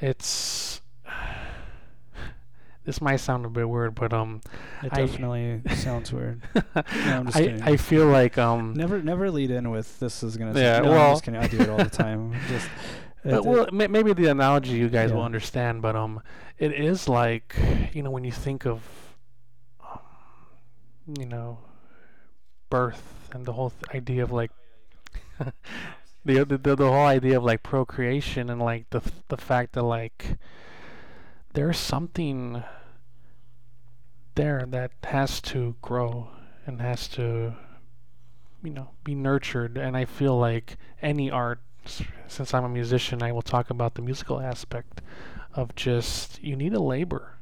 it's 0.00 0.80
this 2.84 3.00
might 3.00 3.16
sound 3.16 3.44
a 3.44 3.48
bit 3.48 3.68
weird 3.68 3.94
but 3.94 4.12
um 4.12 4.40
it 4.82 4.92
I- 4.92 5.00
definitely 5.06 5.62
sounds 5.74 6.12
weird. 6.12 6.42
I'm 6.74 7.26
just 7.26 7.36
I, 7.36 7.40
kidding. 7.46 7.62
I 7.62 7.76
feel 7.76 8.06
like 8.06 8.38
um 8.38 8.74
never 8.74 9.02
never 9.02 9.30
lead 9.30 9.50
in 9.50 9.70
with 9.70 9.98
this 10.00 10.22
is 10.22 10.36
gonna 10.36 10.58
Yeah, 10.58 10.80
no, 10.80 10.90
I'm 10.90 10.96
well- 10.96 11.12
just 11.12 11.24
kidding. 11.24 11.40
I 11.40 11.46
do 11.48 11.60
it 11.60 11.68
all 11.68 11.78
the 11.78 11.84
time. 11.90 12.34
Just 12.48 12.68
But, 13.30 13.44
well, 13.44 13.66
may- 13.72 13.88
maybe 13.88 14.12
the 14.12 14.26
analogy 14.26 14.72
you 14.72 14.88
guys 14.88 15.12
will 15.12 15.22
understand, 15.22 15.82
but 15.82 15.96
um, 15.96 16.22
it 16.58 16.72
is 16.72 17.08
like 17.08 17.56
you 17.92 18.02
know 18.02 18.10
when 18.10 18.24
you 18.24 18.32
think 18.32 18.64
of, 18.66 18.82
um, 19.82 19.98
you 21.18 21.26
know, 21.26 21.58
birth 22.70 23.28
and 23.32 23.44
the 23.44 23.52
whole 23.52 23.70
th- 23.70 23.94
idea 23.94 24.22
of 24.22 24.32
like, 24.32 24.50
the, 26.24 26.44
the 26.44 26.76
the 26.76 26.86
whole 26.86 27.06
idea 27.06 27.36
of 27.38 27.44
like 27.44 27.62
procreation 27.62 28.50
and 28.50 28.60
like 28.60 28.88
the 28.90 29.00
the 29.28 29.36
fact 29.36 29.72
that 29.72 29.82
like, 29.82 30.38
there's 31.54 31.78
something 31.78 32.62
there 34.34 34.64
that 34.68 34.92
has 35.04 35.40
to 35.40 35.74
grow 35.82 36.28
and 36.66 36.80
has 36.80 37.08
to, 37.08 37.54
you 38.62 38.70
know, 38.70 38.90
be 39.04 39.14
nurtured, 39.14 39.76
and 39.78 39.96
I 39.96 40.04
feel 40.04 40.38
like 40.38 40.76
any 41.00 41.30
art 41.30 41.60
since 42.28 42.54
I'm 42.54 42.64
a 42.64 42.68
musician, 42.68 43.22
I 43.22 43.32
will 43.32 43.42
talk 43.42 43.70
about 43.70 43.94
the 43.94 44.02
musical 44.02 44.40
aspect 44.40 45.02
of 45.54 45.74
just 45.74 46.42
you 46.42 46.56
need 46.56 46.74
a 46.74 46.80
labor. 46.80 47.32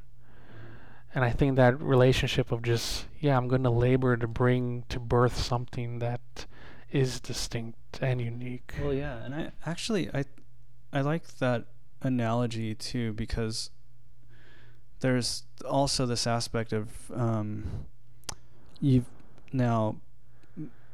And 1.13 1.23
I 1.23 1.29
think 1.29 1.55
that 1.55 1.81
relationship 1.81 2.51
of 2.51 2.61
just, 2.61 3.05
yeah, 3.19 3.37
I'm 3.37 3.47
going 3.47 3.63
to 3.63 3.69
labor 3.69 4.17
to 4.17 4.27
bring 4.27 4.83
to 4.89 4.99
birth 4.99 5.37
something 5.37 5.99
that 5.99 6.45
is 6.91 7.19
distinct 7.19 7.99
and 8.01 8.21
unique. 8.21 8.73
Well, 8.81 8.93
yeah, 8.93 9.23
and 9.23 9.33
I 9.33 9.51
actually 9.65 10.09
I 10.13 10.25
I 10.91 11.01
like 11.01 11.37
that 11.39 11.65
analogy 12.01 12.75
too 12.75 13.13
because 13.13 13.69
there's 14.99 15.43
also 15.67 16.05
this 16.05 16.25
aspect 16.27 16.73
of 16.73 16.89
um, 17.13 17.85
you've 18.79 19.05
now 19.51 19.97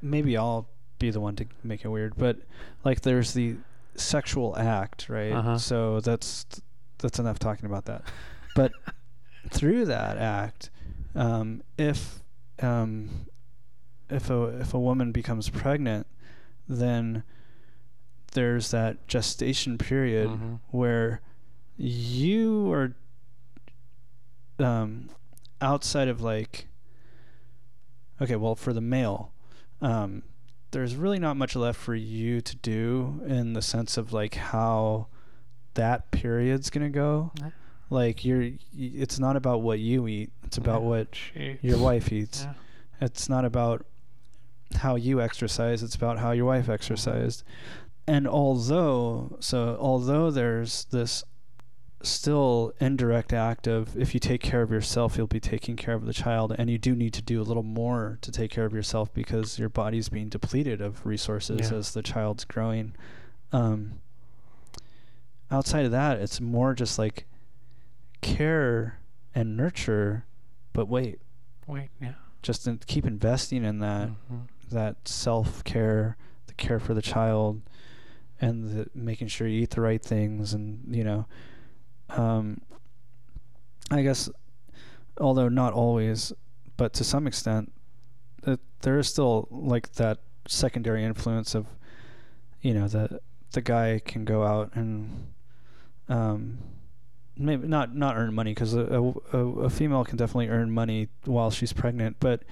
maybe 0.02 0.36
I'll 0.38 0.68
be 1.02 1.10
the 1.12 1.20
one 1.20 1.36
to 1.36 1.46
make 1.64 1.84
it 1.84 1.90
weird, 1.90 2.16
but 2.16 2.38
like 2.86 3.02
there's 3.02 3.34
the 3.34 3.58
sexual 3.96 4.56
act, 4.58 5.10
right? 5.10 5.34
Uh-huh. 5.34 5.58
So 5.58 6.00
that's 6.00 6.46
that's 7.00 7.20
enough 7.20 7.40
talking 7.40 7.66
about 7.66 7.86
that. 7.86 8.04
But 8.56 8.72
through 9.50 9.86
that 9.86 10.18
act, 10.18 10.70
um, 11.16 11.64
if 11.78 12.22
um, 12.62 13.26
if 14.10 14.30
a 14.30 14.44
if 14.62 14.74
a 14.74 14.80
woman 14.80 15.12
becomes 15.12 15.50
pregnant, 15.50 16.06
then 16.70 17.24
there's 18.34 18.72
that 18.72 19.08
gestation 19.08 19.78
period 19.78 20.30
Mhm. 20.30 20.60
where 20.70 21.20
you 21.78 22.72
are 22.72 22.94
um, 24.60 25.10
outside 25.60 26.08
of 26.08 26.22
like 26.22 26.68
okay 28.22 28.36
well 28.36 28.56
for 28.56 28.72
the 28.74 28.82
male 28.82 29.32
um, 29.82 30.22
there's 30.72 30.96
really 30.96 31.20
not 31.20 31.38
much 31.38 31.56
left 31.56 31.80
for 31.80 31.96
you 31.96 32.42
to 32.42 32.56
do 32.58 33.22
in 33.28 33.54
the 33.54 33.62
sense 33.62 33.98
of 33.98 34.14
like 34.14 34.36
how 34.36 35.08
that 35.74 36.12
period's 36.12 36.70
gonna 36.70 36.90
go 36.90 37.32
Yeah. 37.40 37.50
like 37.90 38.26
you're 38.26 38.52
it's 38.78 39.20
not 39.20 39.36
about 39.36 39.62
what 39.62 39.80
you 39.80 40.08
eat 40.08 40.32
it's 40.44 40.58
about 40.58 40.82
Yeah. 40.82 40.88
what 40.88 41.18
your 41.62 41.78
wife 41.78 42.12
eats 42.12 42.44
Yeah. 42.44 42.54
it's 43.02 43.30
not 43.30 43.46
about 43.46 43.86
how 44.76 44.96
you 44.96 45.22
exercise 45.22 45.84
it's 45.84 45.96
about 45.96 46.20
how 46.20 46.32
your 46.32 46.46
wife 46.46 46.70
exercised 46.70 47.44
and 48.08 48.28
although 48.28 49.38
so 49.40 49.78
although 49.80 50.32
there's 50.32 50.86
this 50.86 51.24
still 52.04 52.74
indirect 52.80 53.32
act 53.34 53.68
of 53.68 53.96
if 53.98 54.14
you 54.14 54.20
take 54.20 54.42
care 54.42 54.62
of 54.62 54.72
yourself 54.72 55.18
you'll 55.18 55.28
be 55.28 55.40
taking 55.40 55.76
care 55.76 55.94
of 55.94 56.06
the 56.06 56.14
child 56.14 56.54
and 56.58 56.70
you 56.70 56.78
do 56.78 56.96
need 56.96 57.14
to 57.14 57.22
do 57.22 57.42
a 57.42 57.44
little 57.44 57.64
more 57.64 58.18
to 58.22 58.32
take 58.32 58.50
care 58.52 58.66
of 58.66 58.74
yourself 58.74 59.14
because 59.14 59.60
your 59.60 59.70
body's 59.70 60.10
being 60.10 60.28
depleted 60.30 60.82
of 60.82 61.06
resources 61.06 61.70
Yeah. 61.72 61.78
as 61.78 61.94
the 61.94 62.02
child's 62.02 62.44
growing 62.46 62.94
um, 63.52 64.00
outside 65.50 65.86
of 65.86 65.92
that 65.92 66.20
it's 66.20 66.40
more 66.42 66.74
just 66.74 66.98
like 66.98 67.26
care 68.22 69.00
and 69.36 69.56
nurture 69.58 70.26
but 70.74 70.88
wait 70.88 71.20
Wait, 71.68 71.90
yeah. 72.02 72.14
just 72.42 72.68
in, 72.68 72.80
keep 72.88 73.06
investing 73.06 73.64
in 73.64 73.80
that 73.80 74.10
Mhm. 74.10 74.48
that 74.72 75.08
self 75.08 75.64
care, 75.64 76.16
the 76.48 76.54
care 76.54 76.80
for 76.80 76.94
the 76.94 77.02
child, 77.02 77.62
and 78.40 78.70
the 78.70 78.90
making 78.96 79.28
sure 79.28 79.48
you 79.48 79.62
eat 79.62 79.70
the 79.72 79.82
right 79.82 80.02
things, 80.02 80.54
and 80.54 80.84
you 80.96 81.04
know, 81.04 81.26
um, 82.18 82.62
I 83.90 84.02
guess, 84.02 84.30
although 85.20 85.50
not 85.50 85.74
always, 85.74 86.32
but 86.78 86.94
to 86.94 87.04
some 87.04 87.28
extent, 87.28 87.72
there 88.82 88.98
is 88.98 89.08
still 89.08 89.48
like 89.52 89.94
that 89.94 90.18
secondary 90.48 91.04
influence 91.04 91.54
of, 91.54 91.68
you 92.62 92.74
know, 92.74 92.88
the 92.88 93.20
the 93.52 93.62
guy 93.62 94.02
can 94.04 94.26
go 94.26 94.44
out 94.44 94.72
and 94.76 95.28
um, 96.10 96.58
maybe 97.38 97.68
not 97.68 97.96
not 97.96 98.16
earn 98.18 98.34
money 98.34 98.52
because 98.54 98.74
a, 98.74 99.14
a, 99.34 99.38
a 99.38 99.70
female 99.70 100.04
can 100.04 100.18
definitely 100.18 100.48
earn 100.50 100.72
money 100.72 101.10
while 101.26 101.52
she's 101.52 101.74
pregnant, 101.74 102.18
but 102.20 102.44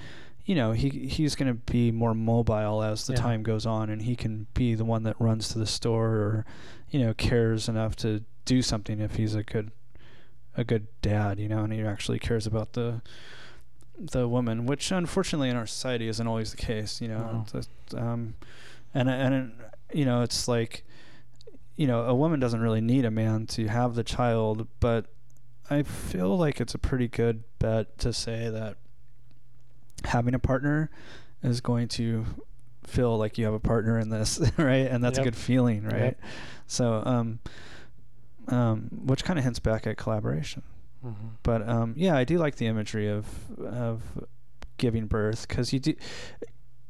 you 0.45 0.53
know 0.55 0.71
he 0.71 0.89
he's 0.89 1.35
going 1.35 1.47
to 1.47 1.53
be 1.71 1.91
more 1.91 2.13
mobile 2.13 2.83
as 2.83 3.07
the 3.07 3.13
Yeah. 3.13 3.19
time 3.21 3.43
goes 3.43 3.65
on, 3.65 3.89
and 3.89 4.01
he 4.03 4.15
can 4.15 4.45
be 4.53 4.75
the 4.75 4.85
one 4.85 5.03
that 5.03 5.15
runs 5.19 5.49
to 5.49 5.57
the 5.59 5.65
store 5.65 6.09
or 6.09 6.45
you 6.91 6.99
know 6.99 7.13
cares 7.15 7.67
enough 7.69 7.95
to 7.97 8.23
do 8.49 8.61
something 8.63 8.99
if 8.99 9.15
he's 9.15 9.35
a 9.35 9.43
good 9.43 9.71
a 10.57 10.63
good 10.63 10.87
dad, 11.03 11.39
you 11.39 11.47
know, 11.47 11.59
and 11.63 11.71
he 11.71 11.81
actually 11.83 12.17
cares 12.19 12.47
about 12.47 12.73
the 12.73 13.01
the 13.97 14.27
woman, 14.27 14.65
which 14.65 14.91
unfortunately 14.91 15.49
in 15.49 15.55
our 15.55 15.67
society 15.67 16.07
isn't 16.07 16.25
always 16.25 16.49
the 16.51 16.57
case, 16.57 16.99
you 16.99 17.07
know. 17.07 17.45
No. 17.93 17.99
Um, 17.99 18.33
and 18.93 19.07
and 19.09 19.53
you 19.93 20.03
know, 20.05 20.23
it's 20.23 20.47
like 20.47 20.83
you 21.75 21.85
know, 21.87 22.01
a 22.05 22.15
woman 22.15 22.39
doesn't 22.39 22.59
really 22.59 22.81
need 22.81 23.05
a 23.05 23.11
man 23.11 23.45
to 23.47 23.67
have 23.67 23.93
the 23.95 24.03
child, 24.03 24.67
but 24.79 25.05
I 25.69 25.83
feel 25.83 26.35
like 26.35 26.59
it's 26.59 26.73
a 26.73 26.79
pretty 26.79 27.07
good 27.07 27.43
bet 27.59 27.99
to 27.99 28.11
say 28.11 28.49
that 28.49 28.77
having 30.05 30.33
a 30.33 30.39
partner 30.39 30.89
is 31.43 31.61
going 31.61 31.87
to 31.89 32.25
feel 32.83 33.15
like 33.17 33.37
you 33.37 33.45
have 33.45 33.53
a 33.53 33.59
partner 33.59 33.99
in 33.99 34.09
this, 34.09 34.39
right? 34.57 34.87
And 34.91 35.03
that's 35.03 35.17
Yep. 35.19 35.27
a 35.27 35.29
good 35.29 35.37
feeling, 35.37 35.83
right? 35.83 36.17
Yep. 36.17 36.21
So, 36.67 37.01
um, 37.05 37.39
um, 38.49 38.89
which 38.91 39.23
kind 39.23 39.37
of 39.39 39.45
hints 39.45 39.59
back 39.59 39.87
at 39.87 39.97
collaboration. 39.97 40.63
Mm-hmm. 41.05 41.27
But 41.43 41.67
um, 41.67 41.93
yeah, 41.95 42.15
I 42.17 42.23
do 42.25 42.37
like 42.37 42.55
the 42.55 42.67
imagery 42.67 43.07
of 43.09 43.25
of 43.59 44.01
giving 44.77 45.07
birth 45.07 45.47
because 45.47 45.71
you 45.73 45.79
do 45.79 45.93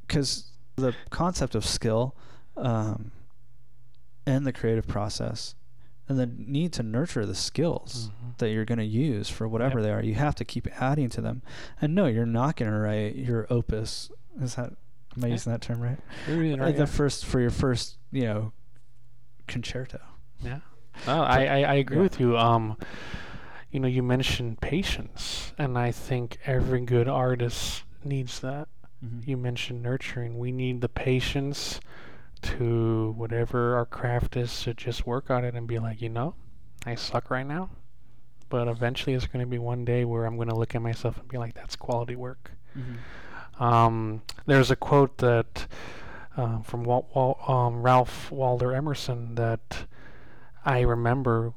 because 0.01 0.51
the 0.75 0.93
concept 1.09 1.53
of 1.55 1.65
skill 1.65 2.15
um, 2.57 3.11
and 4.25 4.45
the 4.47 4.53
creative 4.53 4.87
process 4.87 5.55
and 6.07 6.17
the 6.17 6.25
need 6.25 6.73
to 6.73 6.81
nurture 6.83 7.25
the 7.25 7.35
skills 7.35 8.09
Mhm. 8.09 8.37
that 8.39 8.49
you're 8.49 8.65
going 8.65 8.79
to 8.79 8.85
use 8.85 9.29
for 9.29 9.47
whatever 9.47 9.79
Yep. 9.79 9.83
they 9.83 9.91
are. 9.93 10.03
You 10.03 10.15
have 10.15 10.33
to 10.35 10.45
keep 10.45 10.67
adding 10.81 11.09
to 11.09 11.21
them. 11.21 11.43
And 11.81 11.93
no, 11.93 12.07
you're 12.07 12.25
not 12.25 12.55
going 12.55 12.71
to 12.71 12.77
write 12.77 13.15
your 13.15 13.45
opus. 13.51 14.09
Is 14.41 14.55
that 14.55 14.73
am 15.17 15.23
I 15.23 15.27
Yeah. 15.27 15.33
using 15.33 15.51
that 15.51 15.61
term 15.61 15.79
right? 15.81 15.99
You're 16.27 16.63
Uh, 16.63 16.71
the 16.71 16.77
yeah. 16.79 16.85
first 16.85 17.25
for 17.25 17.39
your 17.39 17.51
first, 17.51 17.97
you 18.11 18.23
know, 18.23 18.53
concerto. 19.47 19.99
Yeah. 20.41 20.59
No, 21.07 21.23
I, 21.23 21.45
I, 21.45 21.61
I 21.61 21.73
agree 21.75 21.97
yeah. 21.97 22.03
with 22.03 22.19
you. 22.19 22.37
Um, 22.37 22.77
you 23.71 23.79
know, 23.79 23.87
you 23.87 24.03
mentioned 24.03 24.61
patience, 24.61 25.53
and 25.57 25.77
I 25.77 25.91
think 25.91 26.37
every 26.45 26.81
good 26.81 27.07
artist 27.07 27.83
needs 28.03 28.39
that. 28.39 28.67
Mm-hmm. 29.03 29.29
You 29.29 29.37
mentioned 29.37 29.83
nurturing. 29.83 30.37
We 30.37 30.51
need 30.51 30.81
the 30.81 30.89
patience 30.89 31.79
to 32.41 33.13
whatever 33.17 33.75
our 33.75 33.85
craft 33.85 34.35
is 34.37 34.63
to 34.63 34.73
just 34.73 35.05
work 35.05 35.29
on 35.29 35.43
it 35.43 35.55
and 35.55 35.67
be 35.67 35.79
like, 35.79 36.01
you 36.01 36.09
know, 36.09 36.35
I 36.85 36.95
suck 36.95 37.29
right 37.29 37.45
now, 37.45 37.69
but 38.49 38.67
eventually 38.67 39.13
it's 39.13 39.27
going 39.27 39.45
to 39.45 39.49
be 39.49 39.59
one 39.59 39.85
day 39.85 40.05
where 40.05 40.25
I'm 40.25 40.35
going 40.35 40.49
to 40.49 40.55
look 40.55 40.75
at 40.75 40.81
myself 40.81 41.17
and 41.17 41.27
be 41.27 41.37
like, 41.37 41.53
that's 41.53 41.75
quality 41.75 42.15
work. 42.15 42.51
Mm-hmm. 42.77 43.63
Um, 43.63 44.21
there's 44.45 44.71
a 44.71 44.75
quote 44.75 45.17
that 45.17 45.67
um, 46.37 46.63
from 46.63 46.83
Wal- 46.83 47.07
Wal- 47.13 47.39
um, 47.47 47.81
Ralph 47.81 48.31
Waldo 48.31 48.69
Emerson 48.69 49.35
that 49.35 49.85
I 50.65 50.81
remember 50.81 51.53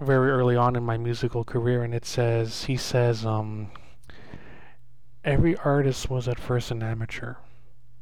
very 0.00 0.30
early 0.30 0.56
on 0.56 0.76
in 0.76 0.82
my 0.82 0.96
musical 0.96 1.44
career, 1.44 1.82
and 1.82 1.94
it 1.94 2.04
says 2.04 2.64
he 2.64 2.76
says 2.76 3.24
um, 3.24 3.70
every 5.24 5.56
artist 5.58 6.10
was 6.10 6.28
at 6.28 6.38
first 6.38 6.70
an 6.70 6.82
amateur, 6.82 7.36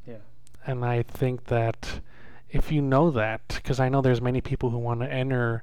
Yeah. 0.07 0.17
and 0.67 0.85
I 0.85 1.03
think 1.03 1.45
that 1.45 2.01
if 2.51 2.71
you 2.71 2.83
know 2.83 3.11
that, 3.13 3.43
because 3.49 3.81
I 3.81 3.89
know 3.89 4.01
there's 4.01 4.21
many 4.21 4.41
people 4.41 4.71
who 4.71 4.79
want 4.79 5.01
to 5.01 5.13
enter 5.13 5.63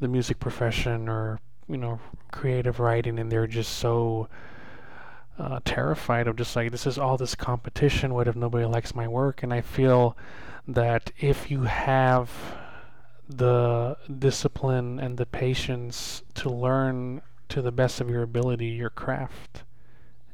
the 0.00 0.08
music 0.08 0.38
profession 0.38 1.08
or 1.08 1.40
you 1.68 1.76
know 1.76 2.00
creative 2.32 2.80
writing, 2.80 3.18
and 3.18 3.30
they're 3.30 3.46
just 3.46 3.76
so 3.78 4.28
uh, 5.38 5.60
terrified 5.64 6.26
of 6.28 6.36
just 6.36 6.54
like 6.54 6.70
this 6.70 6.86
is 6.86 6.98
all 6.98 7.16
this 7.16 7.34
competition. 7.34 8.14
What 8.14 8.28
if 8.28 8.36
nobody 8.36 8.64
likes 8.66 8.94
my 8.94 9.08
work? 9.08 9.42
And 9.42 9.52
I 9.52 9.60
feel 9.62 10.16
that 10.68 11.10
if 11.18 11.50
you 11.50 11.62
have 11.62 12.30
the 13.36 13.96
discipline 14.18 14.98
and 14.98 15.16
the 15.16 15.26
patience 15.26 16.22
to 16.34 16.48
learn 16.50 17.22
to 17.48 17.62
the 17.62 17.72
best 17.72 18.00
of 18.00 18.10
your 18.10 18.22
ability 18.22 18.66
your 18.66 18.90
craft, 18.90 19.62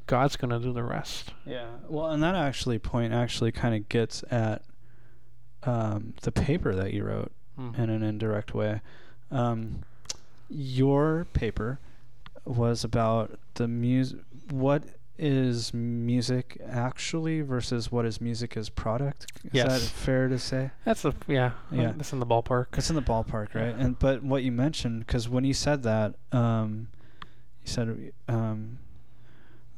God's 0.07 0.37
gonna 0.37 0.59
do 0.61 0.73
the 0.73 0.83
rest. 0.83 1.33
Yeah. 1.45 1.67
Well, 1.89 2.07
and 2.11 2.23
that 2.23 2.35
actually 2.35 2.79
point 2.79 3.13
actually 3.13 3.53
kind 3.53 3.75
of 3.75 3.89
gets 3.89 4.25
at 4.31 4.63
um, 5.65 6.15
the 6.23 6.33
paper 6.33 6.75
that 6.75 6.93
you 6.93 7.05
wrote 7.05 7.33
Mm. 7.59 7.79
in 7.79 7.89
an 7.89 8.03
indirect 8.03 8.55
way. 8.55 8.83
Um, 9.31 9.83
your 10.51 11.27
paper 11.33 11.81
was 12.45 12.85
about 12.85 13.39
the 13.55 13.67
music. 13.67 14.19
What 14.51 14.85
is 15.19 15.73
music 15.75 16.61
actually 16.69 17.41
versus 17.41 17.91
what 17.91 18.05
is 18.05 18.21
music 18.21 18.57
as 18.57 18.69
product? 18.69 19.27
Is 19.45 19.51
that 19.53 19.71
Yes. 19.71 19.89
fair 19.89 20.29
to 20.29 20.39
say? 20.39 20.71
That's 20.85 21.05
a 21.05 21.15
yeah, 21.27 21.53
Yeah. 21.71 21.93
That's 21.97 22.13
in 22.13 22.21
the 22.21 22.27
ballpark. 22.27 22.67
It's 22.77 22.91
in 22.91 22.97
the 22.97 23.03
ballpark, 23.03 23.55
right? 23.55 23.75
Yeah. 23.77 23.85
And 23.85 23.99
but 23.99 24.23
what 24.23 24.43
you 24.43 24.53
mentioned, 24.53 25.01
because 25.07 25.29
when 25.29 25.45
you 25.45 25.55
said 25.55 25.83
that, 25.85 26.15
um, 26.33 26.89
you 27.65 27.71
said 27.71 28.13
um, 28.29 28.79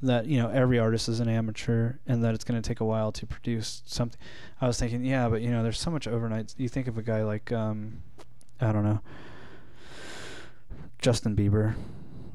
that 0.02 0.26
you 0.26 0.38
know 0.42 0.48
every 0.50 0.78
artist 0.78 1.08
is 1.08 1.20
an 1.20 1.28
amateur, 1.28 1.94
and 2.06 2.22
that 2.24 2.34
it's 2.34 2.44
going 2.44 2.60
to 2.60 2.66
take 2.68 2.80
a 2.80 2.84
while 2.84 3.12
to 3.12 3.26
produce 3.26 3.82
something. 3.86 4.18
I 4.60 4.66
was 4.66 4.78
thinking, 4.78 5.04
yeah, 5.04 5.28
but 5.28 5.40
you 5.42 5.50
know, 5.50 5.62
there's 5.62 5.80
so 5.80 5.90
much 5.90 6.06
overnight. 6.08 6.54
You 6.56 6.68
think 6.68 6.86
of 6.88 6.98
a 6.98 7.02
guy 7.02 7.22
like, 7.22 7.50
um, 7.52 8.02
I 8.60 8.72
don't 8.72 8.84
know, 8.84 9.00
Justin 10.98 11.36
Bieber. 11.36 11.74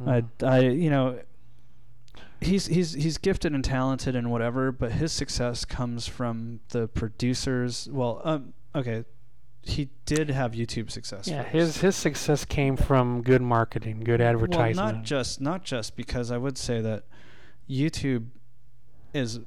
Mm. 0.01 0.25
I, 0.43 0.45
I, 0.47 0.59
you 0.61 0.89
know, 0.89 1.19
he's 2.43 2.67
he's 2.67 2.93
he's 2.93 3.17
gifted 3.17 3.53
and 3.53 3.63
talented 3.63 4.15
and 4.15 4.31
whatever, 4.31 4.71
but 4.71 4.91
his 4.93 5.11
success 5.11 5.65
comes 5.65 6.07
from 6.07 6.59
the 6.69 6.87
producers. 6.87 7.87
Well, 7.91 8.21
um, 8.23 8.53
okay, 8.75 9.05
he 9.61 9.89
did 10.05 10.29
have 10.29 10.51
YouTube 10.51 10.91
success. 10.91 11.27
yeah, 11.27 11.43
first. 11.43 11.53
his 11.53 11.77
his 11.81 11.95
success 11.95 12.45
came 12.45 12.75
from 12.77 13.21
good 13.21 13.41
marketing, 13.41 14.01
good 14.01 14.21
advertising. 14.21 14.77
Well, 14.83 14.93
not 14.93 15.03
just 15.03 15.41
not 15.41 15.63
just 15.63 15.95
because 15.95 16.31
I 16.31 16.37
would 16.37 16.57
say 16.57 16.81
that 16.81 17.05
YouTube 17.69 18.27
is 19.13 19.39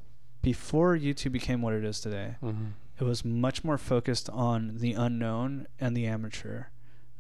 before 0.42 0.96
YouTube 0.96 1.32
became 1.32 1.61
what 1.62 1.74
it 1.74 1.85
is 1.85 2.00
today. 2.00 2.37
hmm 2.40 2.66
It 3.00 3.04
was 3.04 3.24
much 3.24 3.64
more 3.64 3.78
focused 3.78 4.30
on 4.30 4.78
the 4.78 4.92
unknown 4.94 5.66
and 5.80 5.96
the 5.96 6.06
amateur. 6.06 6.64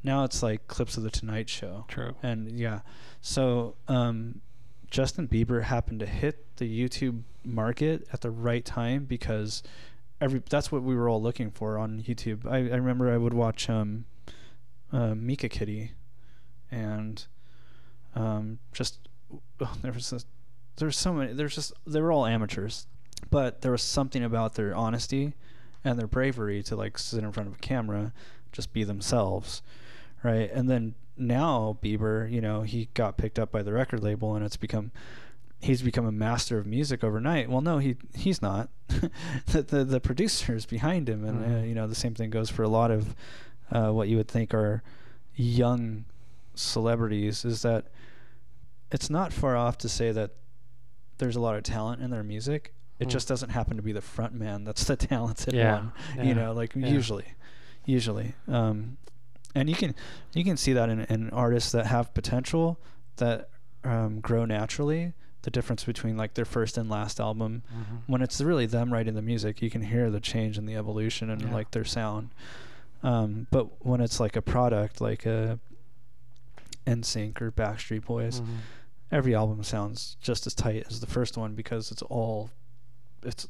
Now 0.02 0.22
it's 0.24 0.42
like 0.42 0.68
clips 0.68 0.96
of 0.96 1.02
the 1.02 1.10
Tonight 1.10 1.48
Show. 1.48 1.84
True. 1.88 2.14
And 2.22 2.58
yeah, 2.58 2.80
so 3.20 3.74
um, 3.88 4.40
Justin 4.96 5.28
Bieber 5.28 5.64
happened 5.64 6.00
to 6.00 6.06
hit 6.06 6.56
the 6.56 6.64
YouTube 6.64 7.20
market 7.44 8.08
at 8.14 8.22
the 8.22 8.30
right 8.30 8.64
time 8.64 9.04
because 9.04 9.62
every 10.22 10.42
that's 10.48 10.72
what 10.72 10.82
we 10.82 10.94
were 10.94 11.06
all 11.06 11.20
looking 11.20 11.50
for 11.50 11.76
on 11.76 12.00
YouTube. 12.00 12.46
I, 12.46 12.56
I 12.56 12.76
remember 12.76 13.12
I 13.12 13.18
would 13.18 13.34
watch 13.34 13.68
um, 13.68 14.06
uh, 14.90 15.14
Mika 15.14 15.50
Kitty, 15.50 15.92
and 16.70 17.26
um, 18.14 18.58
just 18.72 19.06
oh, 19.60 19.70
there 19.82 19.92
was 19.92 20.24
there 20.76 20.86
was 20.86 20.96
so 20.96 21.12
many. 21.12 21.34
There's 21.34 21.56
just 21.56 21.74
they 21.86 22.00
were 22.00 22.10
all 22.10 22.24
amateurs, 22.24 22.86
but 23.28 23.60
there 23.60 23.72
was 23.72 23.82
something 23.82 24.24
about 24.24 24.54
their 24.54 24.74
honesty 24.74 25.34
and 25.84 25.98
their 25.98 26.06
bravery 26.06 26.62
to 26.62 26.74
like 26.74 26.96
sit 26.96 27.22
in 27.22 27.32
front 27.32 27.50
of 27.50 27.56
a 27.56 27.58
camera, 27.58 28.14
just 28.50 28.72
be 28.72 28.82
themselves, 28.82 29.60
right? 30.22 30.50
And 30.50 30.70
then 30.70 30.94
now 31.16 31.78
Bieber, 31.82 32.30
you 32.30 32.40
know, 32.40 32.62
he 32.62 32.88
got 32.94 33.16
picked 33.16 33.38
up 33.38 33.50
by 33.50 33.62
the 33.62 33.72
record 33.72 34.02
label, 34.02 34.34
and 34.34 34.44
it's 34.44 34.56
become 34.56 34.90
he's 35.60 35.80
become 35.82 36.04
a 36.06 36.12
master 36.12 36.58
of 36.58 36.66
music 36.66 37.02
overnight. 37.02 37.48
Well, 37.48 37.62
no, 37.62 37.78
he 37.78 37.96
he's 38.14 38.42
not. 38.42 38.68
the, 38.88 39.62
the 39.62 39.84
the 39.84 40.00
producers 40.00 40.66
behind 40.66 41.08
him, 41.08 41.24
and 41.24 41.44
uh, 41.44 41.48
Mhm. 41.48 41.68
you 41.68 41.74
know, 41.74 41.86
the 41.86 41.94
same 41.94 42.14
thing 42.14 42.30
goes 42.30 42.50
for 42.50 42.62
a 42.62 42.68
lot 42.68 42.90
of 42.90 43.14
uh, 43.72 43.90
what 43.90 44.08
you 44.08 44.16
would 44.16 44.28
think 44.28 44.52
are 44.54 44.82
young 45.34 46.04
celebrities. 46.54 47.44
Is 47.44 47.62
that 47.62 47.86
it's 48.90 49.10
not 49.10 49.32
far 49.32 49.56
off 49.56 49.78
to 49.78 49.88
say 49.88 50.12
that 50.12 50.32
there's 51.18 51.36
a 51.36 51.40
lot 51.40 51.56
of 51.56 51.62
talent 51.62 52.02
in 52.02 52.10
their 52.10 52.22
music. 52.22 52.72
It 52.98 53.08
Mm. 53.08 53.10
just 53.10 53.28
doesn't 53.28 53.50
happen 53.50 53.76
to 53.76 53.82
be 53.82 53.92
the 53.92 54.00
front 54.00 54.34
man 54.34 54.64
that's 54.64 54.84
the 54.84 54.96
talented 54.96 55.54
Yeah, 55.54 55.74
one. 55.74 55.92
yeah, 56.16 56.22
You 56.22 56.34
know, 56.34 56.52
like 56.52 56.74
yeah. 56.74 56.86
usually, 56.86 57.24
usually. 57.84 58.34
Um, 58.48 58.96
and 59.56 59.68
you 59.70 59.74
can 59.74 59.94
you 60.34 60.44
can 60.44 60.56
see 60.56 60.72
that 60.74 60.88
in, 60.88 61.00
in 61.06 61.30
artists 61.30 61.72
that 61.72 61.86
have 61.86 62.12
potential 62.14 62.78
that 63.16 63.48
um, 63.84 64.20
grow 64.20 64.44
naturally. 64.44 65.12
The 65.42 65.50
difference 65.50 65.84
between 65.84 66.16
like 66.16 66.34
their 66.34 66.44
first 66.44 66.76
and 66.76 66.90
last 66.90 67.20
album, 67.20 67.62
Mhm. 67.72 68.00
when 68.08 68.20
it's 68.20 68.40
really 68.40 68.66
them 68.66 68.92
writing 68.92 69.14
the 69.14 69.22
music, 69.22 69.62
you 69.62 69.70
can 69.70 69.82
hear 69.82 70.10
the 70.10 70.18
change 70.20 70.58
and 70.58 70.68
the 70.68 70.74
evolution 70.74 71.30
and 71.30 71.40
Yeah. 71.42 71.54
like 71.54 71.70
their 71.70 71.84
sound. 71.84 72.30
Um, 73.04 73.46
but 73.52 73.84
when 73.86 74.00
it's 74.00 74.18
like 74.18 74.34
a 74.34 74.42
product, 74.42 75.00
like 75.00 75.24
a 75.24 75.60
NSYNC 76.86 77.40
or 77.40 77.52
Backstreet 77.52 78.04
Boys, 78.04 78.40
Mhm. 78.40 78.46
every 79.12 79.34
album 79.36 79.62
sounds 79.62 80.16
just 80.20 80.46
as 80.48 80.54
tight 80.54 80.84
as 80.88 80.98
the 81.00 81.06
first 81.06 81.36
one 81.36 81.54
because 81.54 81.90
it's 81.92 82.02
all 82.02 82.50
it's 83.22 83.46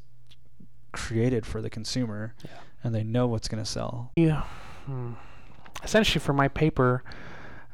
created 0.92 1.44
for 1.46 1.60
the 1.60 1.68
consumer 1.70 2.34
Yeah. 2.44 2.50
and 2.84 2.94
they 2.94 3.02
know 3.04 3.26
what's 3.26 3.48
going 3.48 3.62
to 3.62 3.70
sell. 3.70 4.12
Yeah. 4.16 4.42
hmm, 4.86 5.14
essentially 5.82 6.20
for 6.20 6.32
my 6.32 6.48
paper, 6.48 7.02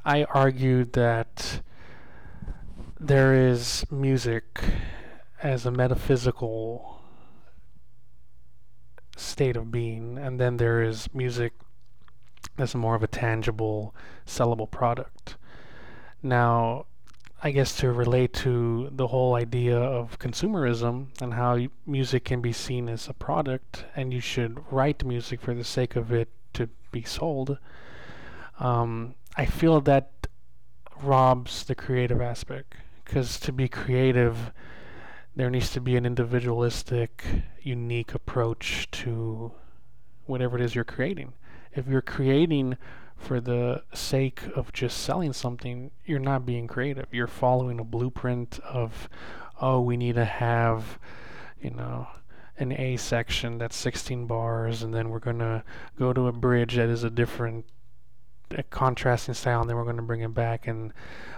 I 0.05 0.25
argued 0.25 0.93
that 0.95 1.61
there 2.99 3.35
is 3.35 3.85
music 3.91 4.61
as 5.43 5.67
a 5.67 5.71
metaphysical 5.71 7.01
state 9.17 9.57
of 9.57 9.71
being, 9.71 10.19
and 10.19 10.41
then 10.41 10.57
there 10.57 10.83
is 10.83 11.13
music 11.13 11.53
that's 12.57 12.75
more 12.75 12.95
of 12.95 13.03
a 13.03 13.07
tangible, 13.07 13.95
sellable 14.27 14.71
product. 14.71 15.37
Now, 16.23 16.87
I 17.43 17.51
guess 17.51 17.77
to 17.79 17.91
relate 17.91 18.33
to 18.35 18.89
the 18.93 19.09
whole 19.09 19.35
idea 19.35 19.77
of 19.77 20.19
consumerism 20.21 21.09
and 21.21 21.35
how 21.35 21.59
music 21.87 22.25
can 22.25 22.41
be 22.41 22.53
seen 22.53 22.89
as 22.89 23.09
a 23.09 23.15
product, 23.15 23.85
and 23.97 24.13
you 24.13 24.21
should 24.21 24.63
write 24.71 25.05
music 25.05 25.41
for 25.41 25.55
the 25.55 25.65
sake 25.65 25.97
of 25.97 26.13
it 26.13 26.29
be 26.93 27.03
sold. 27.03 27.59
Um, 28.61 29.15
I 29.37 29.47
feel 29.47 29.81
that 29.81 30.29
robs 31.03 31.65
the 31.65 31.75
creative 31.75 32.21
aspect 32.21 32.75
because 33.05 33.41
to 33.41 33.53
be 33.53 33.69
creative, 33.69 34.53
there 35.35 35.51
needs 35.51 35.71
to 35.71 35.81
be 35.81 35.97
an 35.97 36.07
individualistic, 36.07 37.25
unique 37.63 38.15
approach 38.15 38.91
to 38.93 39.53
whatever 40.27 40.57
it 40.57 40.63
is 40.63 40.75
you're 40.75 40.85
creating. 40.85 41.33
If 41.75 41.89
you're 41.89 42.03
creating 42.03 42.77
for 43.17 43.41
the 43.41 43.83
sake 43.95 44.43
of 44.55 44.73
just 44.73 44.99
selling 44.99 45.33
something, 45.33 45.91
you're 46.05 46.19
not 46.19 46.45
being 46.45 46.67
creative. 46.67 47.07
You're 47.13 47.27
following 47.27 47.79
a 47.79 47.85
blueprint 47.85 48.59
of, 48.61 49.09
oh, 49.61 49.81
we 49.81 49.97
need 49.97 50.17
to 50.17 50.25
have, 50.25 50.99
you 51.61 51.71
know, 51.71 52.09
an 52.59 52.73
A 52.73 52.97
section 52.97 53.59
that's 53.59 53.77
16 53.77 54.27
bars, 54.27 54.83
and 54.83 54.93
then 54.95 55.09
we're 55.11 55.19
going 55.19 55.39
to 55.39 55.63
go 55.99 56.13
to 56.13 56.27
a 56.29 56.33
bridge 56.33 56.77
that 56.77 56.89
is 56.89 57.05
a 57.05 57.11
different 57.11 57.65
a 58.51 58.63
contrasting 58.65 59.35
style, 59.35 59.63
and 59.63 59.71
then 59.71 59.77
we're 59.77 59.85
going 59.85 59.97
to 59.97 60.03
bring 60.03 60.21
it 60.21 60.35
back 60.35 60.67
and 60.67 60.93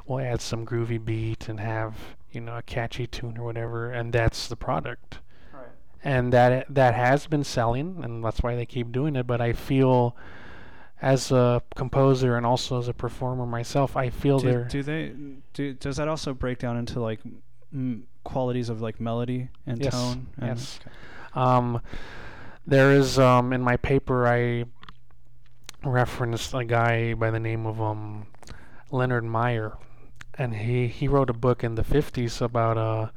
we'll 0.07 0.19
add 0.19 0.41
some 0.41 0.67
groovy 0.67 1.03
beat 1.03 1.49
and 1.49 1.61
have, 1.61 1.95
you 2.33 2.41
know, 2.41 2.57
a 2.57 2.63
catchy 2.63 3.07
tune 3.07 3.39
or 3.39 3.45
whatever, 3.45 3.91
and 3.93 4.13
that's 4.13 4.49
the 4.49 4.57
product. 4.57 5.19
Right. 5.53 5.69
And 6.03 6.33
that 6.33 6.67
that 6.75 6.95
has 6.95 7.27
been 7.29 7.45
selling, 7.45 8.01
and 8.03 8.25
that's 8.25 8.43
why 8.43 8.57
they 8.57 8.67
keep 8.67 8.91
doing 8.91 9.15
it. 9.17 9.27
But 9.29 9.41
I 9.41 9.53
feel 9.53 10.17
as 11.01 11.31
a 11.31 11.63
composer 11.77 12.37
and 12.37 12.45
also 12.47 12.79
as 12.79 12.89
a 12.89 12.95
performer 12.95 13.47
myself, 13.47 13.97
I 13.97 14.11
feel 14.11 14.39
Do, 14.41 14.47
there. 14.51 14.65
do 14.65 14.83
they 14.83 15.13
do? 15.53 15.75
Does 15.75 15.99
that 15.99 16.09
also 16.09 16.35
break 16.35 16.59
down 16.59 16.77
into 16.77 17.01
like 17.01 17.21
m- 17.73 18.05
qualities 18.25 18.69
of 18.69 18.81
like 18.81 19.01
melody 19.01 19.49
and 19.67 19.83
Yes, 19.83 19.93
tone? 19.93 20.27
And, 20.39 20.59
yes. 20.59 20.81
Um, 21.35 21.81
there 22.67 22.93
is 22.93 23.19
um, 23.19 23.53
in 23.53 23.61
my 23.61 23.77
paper 23.77 24.27
I 24.27 24.65
referenced 25.85 26.55
a 26.55 26.65
guy 26.65 27.15
by 27.15 27.31
the 27.31 27.41
name 27.41 27.67
of 27.67 27.81
um, 27.81 28.27
Leonard 28.91 29.25
Meyer, 29.25 29.77
and 30.37 30.55
he 30.55 30.89
he 30.89 31.09
wrote 31.09 31.31
a 31.31 31.35
book 31.35 31.63
in 31.63 31.75
the 31.75 31.83
50s 31.83 32.41
about 32.41 32.79
uh, 32.79 33.09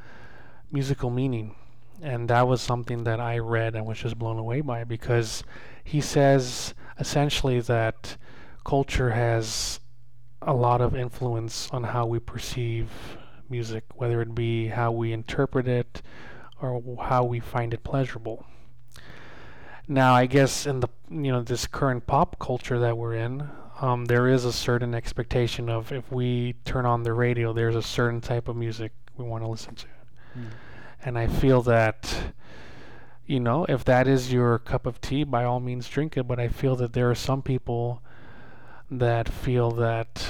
musical 0.71 1.09
meaning, 1.09 1.55
and 2.01 2.29
that 2.29 2.47
was 2.47 2.61
something 2.61 3.03
that 3.05 3.19
I 3.19 3.37
read 3.37 3.75
and 3.75 3.85
was 3.85 3.99
just 3.99 4.19
blown 4.19 4.37
away 4.37 4.61
by 4.61 4.83
because 4.83 5.43
he 5.83 6.01
says 6.01 6.73
essentially 6.99 7.61
that 7.61 8.17
culture 8.65 9.11
has 9.11 9.79
a 10.41 10.53
lot 10.53 10.81
of 10.81 10.95
influence 10.95 11.69
on 11.71 11.83
how 11.83 12.05
we 12.05 12.19
perceive 12.19 12.89
music, 13.49 13.83
whether 13.95 14.21
it 14.21 14.33
be 14.35 14.67
how 14.67 14.91
we 14.91 15.11
interpret 15.13 15.67
it 15.67 16.01
or 16.61 16.81
how 17.03 17.23
we 17.23 17.39
find 17.39 17.73
it 17.73 17.83
pleasurable. 17.83 18.45
Now, 19.87 20.13
I 20.13 20.25
guess 20.25 20.65
in 20.65 20.81
the 20.81 20.89
you 21.09 21.31
know 21.31 21.41
this 21.41 21.65
current 21.67 22.07
pop 22.07 22.39
culture 22.39 22.77
that 22.79 22.97
we're 22.97 23.13
in, 23.15 23.49
um, 23.79 24.05
there 24.05 24.27
is 24.27 24.43
a 24.43 24.51
certain 24.51 24.93
expectation 24.93 25.69
of 25.69 25.91
if 25.91 26.11
we 26.11 26.53
turn 26.65 26.85
on 26.85 27.03
the 27.03 27.13
radio, 27.13 27.53
there's 27.53 27.75
a 27.75 27.81
certain 27.81 28.19
type 28.19 28.47
of 28.47 28.55
music 28.55 28.91
we 29.15 29.23
want 29.25 29.43
to 29.43 29.47
listen 29.47 29.75
to, 29.75 29.87
Mm. 30.37 30.47
and 31.05 31.17
I 31.17 31.27
feel 31.27 31.61
that 31.63 32.33
you 33.25 33.39
know 33.39 33.65
if 33.69 33.85
that 33.85 34.07
is 34.07 34.31
your 34.33 34.59
cup 34.59 34.85
of 34.85 34.99
tea, 34.99 35.23
by 35.23 35.43
all 35.45 35.59
means 35.61 35.87
drink 35.87 36.17
it. 36.17 36.27
But 36.27 36.39
I 36.39 36.49
feel 36.49 36.75
that 36.77 36.91
there 36.93 37.09
are 37.09 37.15
some 37.15 37.41
people 37.41 38.01
that 38.91 39.29
feel 39.29 39.71
that 39.71 40.25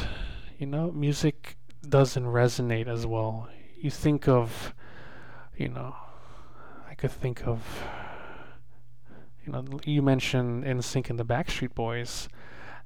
you 0.60 0.67
know 0.67 0.91
music 0.91 1.57
doesn't 1.89 2.26
resonate 2.26 2.88
as 2.88 3.06
well. 3.06 3.50
You 3.80 3.91
think 3.91 4.28
of 4.28 4.73
you 5.56 5.69
know 5.69 5.95
I 6.89 6.95
could 6.95 7.12
think 7.12 7.45
of 7.47 7.63
you 9.45 9.52
know 9.52 9.65
you 9.84 10.02
mentioned 10.02 10.63
NSYNC 10.63 11.10
and 11.10 11.19
the 11.19 11.26
Backstreet 11.26 11.73
Boys. 11.73 12.28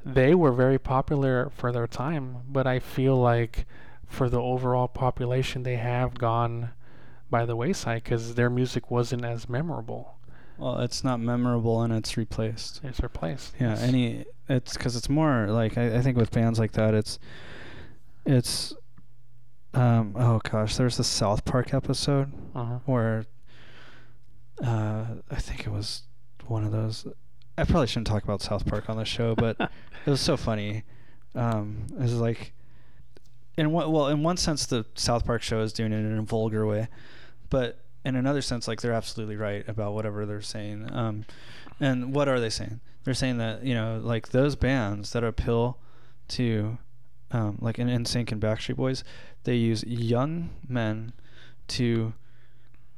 They 0.03 0.33
were 0.33 0.51
very 0.51 0.79
popular 0.79 1.51
for 1.55 1.71
their 1.71 1.87
time, 1.87 2.37
but 2.47 2.65
I 2.65 2.79
feel 2.79 3.15
like 3.15 3.65
for 4.07 4.29
the 4.29 4.41
overall 4.41 4.87
population 4.87 5.63
they 5.63 5.77
have 5.77 6.15
gone 6.15 6.71
by 7.29 7.45
the 7.45 7.55
wayside 7.55 8.03
because 8.03 8.35
their 8.35 8.49
music 8.49 8.91
wasn't 8.91 9.23
as 9.23 9.47
memorable. 9.47 10.17
Well, 10.57 10.79
it's 10.79 11.03
not 11.03 11.19
memorable 11.19 11.81
and 11.81 11.93
it's 11.93 12.17
replaced. 12.17 12.81
It's 12.83 12.99
replaced. 12.99 13.55
Yeah, 13.59 13.77
any 13.79 14.25
it's 14.47 14.73
because 14.73 14.95
it's 14.95 15.09
more 15.09 15.47
like 15.47 15.77
I, 15.77 15.97
I 15.97 16.01
think 16.01 16.17
with 16.17 16.29
bands 16.29 16.59
like 16.59 16.73
that, 16.73 16.93
it's 16.93 17.17
it's 18.25 18.73
um 19.73 20.15
oh 20.17 20.39
gosh, 20.43 20.75
there's 20.75 20.97
the 20.97 21.03
South 21.03 21.45
Park 21.45 21.73
episode 21.73 22.31
uh-huh. 22.55 22.79
where 22.86 23.25
uh 24.63 25.05
I 25.29 25.36
think 25.36 25.62
it 25.62 25.71
was 25.71 26.03
one 26.47 26.63
of 26.63 26.71
those. 26.71 27.07
I 27.57 27.63
probably 27.63 27.88
shouldn't 27.88 28.07
talk 28.07 28.23
about 28.23 28.41
South 28.41 28.65
Park 28.65 28.89
on 28.89 28.97
the 28.97 29.05
show, 29.05 29.36
but 29.36 29.57
it 30.05 30.10
was 30.10 30.21
so 30.21 30.38
funny. 30.38 30.84
Um, 31.36 31.88
it 31.91 32.01
was 32.01 32.15
like 32.15 32.53
in 33.57 33.71
one 33.71 33.91
well, 33.91 34.07
in 34.07 34.23
one 34.23 34.38
sense, 34.38 34.65
the 34.65 34.86
South 34.95 35.25
Park 35.25 35.41
show 35.41 35.62
is 35.62 35.73
doing 35.73 35.91
it 35.91 35.97
in 35.97 36.17
a 36.17 36.21
vulgar 36.23 36.65
way, 36.65 36.88
but 37.49 37.79
in 38.03 38.15
another 38.15 38.41
sense, 38.41 38.67
like 38.67 38.81
they're 38.81 38.93
absolutely 38.93 39.36
right 39.36 39.67
about 39.67 39.93
whatever 39.93 40.25
they're 40.25 40.41
saying. 40.41 40.89
Um, 40.91 41.25
and 41.79 42.13
what 42.13 42.27
are 42.27 42.39
they 42.39 42.49
saying? 42.49 42.79
They're 43.03 43.13
saying 43.13 43.38
that 43.38 43.63
you 43.63 43.73
know, 43.73 43.99
like 44.03 44.29
those 44.29 44.55
bands 44.55 45.12
that 45.13 45.23
appeal 45.23 45.77
to, 46.29 46.77
um, 47.31 47.57
like 47.61 47.79
in 47.79 47.87
NSYNC 47.87 48.31
and 48.31 48.41
Backstreet 48.41 48.75
Boys, 48.75 49.03
they 49.43 49.55
use 49.55 49.83
young 49.83 50.49
men 50.67 51.13
to 51.69 52.13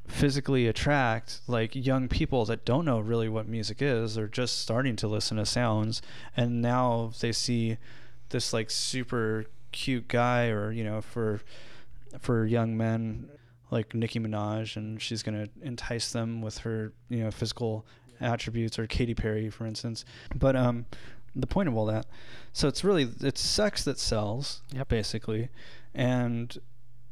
physically 0.07 0.67
attract 0.67 1.39
like 1.47 1.75
young 1.75 2.07
people 2.07 2.43
that 2.45 2.65
don't 2.65 2.85
know 2.85 2.99
really 2.99 3.29
what 3.29 3.47
music 3.47 3.81
is. 3.81 4.17
Or 4.17 4.27
just 4.27 4.59
starting 4.59 4.95
to 4.97 5.07
listen 5.07 5.37
to 5.37 5.45
sounds. 5.45 6.01
And 6.35 6.61
now 6.61 7.11
they 7.19 7.31
see 7.31 7.77
this 8.29 8.51
like 8.53 8.69
super 8.69 9.45
cute 9.71 10.07
guy 10.07 10.47
or 10.47 10.71
you 10.71 10.83
know 10.83 11.01
for 11.01 11.41
for 12.19 12.45
young 12.45 12.77
men 12.77 13.27
like 13.71 13.93
Nicki 13.95 14.19
Minaj 14.19 14.75
and 14.75 15.01
she's 15.01 15.23
going 15.23 15.45
to 15.45 15.49
entice 15.67 16.11
them 16.11 16.41
with 16.41 16.59
her 16.59 16.93
you 17.09 17.23
know 17.23 17.31
physical 17.31 17.85
attributes 18.21 18.77
or 18.77 18.85
Katy 18.87 19.15
Perry 19.15 19.49
for 19.49 19.65
instance. 19.65 20.05
But 20.35 20.55
um 20.55 20.85
the 21.35 21.47
point 21.47 21.67
of 21.67 21.75
all 21.75 21.85
that 21.85 22.05
so 22.51 22.67
it's 22.67 22.83
really 22.83 23.09
it's 23.21 23.41
sex 23.41 23.83
that 23.83 23.97
sells 23.99 24.61
Yep. 24.73 24.87
basically 24.87 25.49
and 25.95 26.57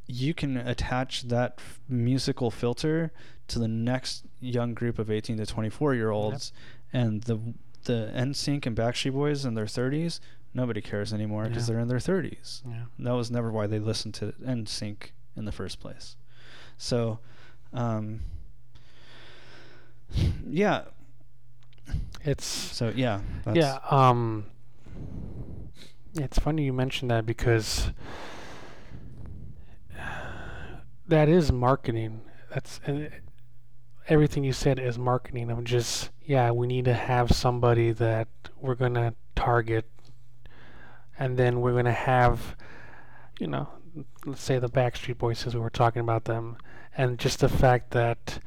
you 0.08 0.34
can 0.34 0.58
attach 0.58 1.24
that 1.24 1.56
f- 1.58 1.80
musical 1.90 2.52
filter 2.52 3.12
to 3.48 3.60
the 3.60 3.68
next 3.68 4.26
young 4.40 4.74
group 4.74 5.00
of 5.00 5.10
18 5.10 5.38
to 5.38 5.46
24 5.46 5.96
year 5.96 6.12
olds 6.12 6.54
and 6.94 7.24
the 7.24 7.40
the 7.86 8.12
NSYNC 8.16 8.68
and 8.68 8.76
Backstreet 8.78 9.14
Boys 9.14 9.44
in 9.46 9.56
their 9.56 9.66
30s 9.66 10.20
nobody 10.54 10.82
cares 10.82 11.14
anymore 11.14 11.46
because 11.48 11.68
Yeah. 11.68 11.74
they're 11.74 11.82
in 11.82 11.88
their 11.88 11.98
30s 11.98 12.62
Yeah. 12.68 12.84
that 13.00 13.12
was 13.14 13.32
never 13.32 13.52
why 13.52 13.66
they 13.68 13.80
listened 13.80 14.14
to 14.16 14.34
NSYNC 14.46 15.12
in 15.36 15.46
the 15.46 15.52
first 15.52 15.80
place 15.80 16.16
so 16.78 17.20
um 17.74 18.22
yeah 20.48 20.84
It's 22.24 22.46
so 22.46 22.92
yeah 22.96 23.22
that's, 23.44 23.58
yeah. 23.58 23.80
Um, 23.90 24.46
it's 26.16 26.38
funny 26.38 26.64
you 26.64 26.74
mentioned 26.74 27.10
that 27.12 27.26
because 27.26 27.92
that 31.08 31.30
is 31.30 31.52
marketing. 31.52 32.22
That's 32.54 32.80
and 32.86 33.10
everything 34.08 34.44
you 34.44 34.54
said 34.54 34.80
is 34.80 34.98
marketing. 34.98 35.50
Of 35.52 35.64
just 35.64 36.10
yeah, 36.26 36.52
we 36.52 36.68
need 36.68 36.86
to 36.86 36.94
have 36.94 37.32
somebody 37.32 37.92
that 37.92 38.28
we're 38.60 38.76
gonna 38.76 39.14
target, 39.36 39.90
and 41.18 41.38
then 41.38 41.62
we're 41.62 41.74
gonna 41.74 41.92
have, 41.92 42.56
you 43.40 43.48
know, 43.48 43.68
let's 44.26 44.42
say 44.42 44.60
the 44.60 44.70
Backstreet 44.70 45.18
Boys, 45.18 45.46
as 45.46 45.54
we 45.54 45.62
were 45.62 45.70
talking 45.70 46.02
about 46.02 46.26
them, 46.26 46.58
and 46.98 47.20
just 47.20 47.40
the 47.40 47.50
fact 47.50 47.92
that 47.92 48.40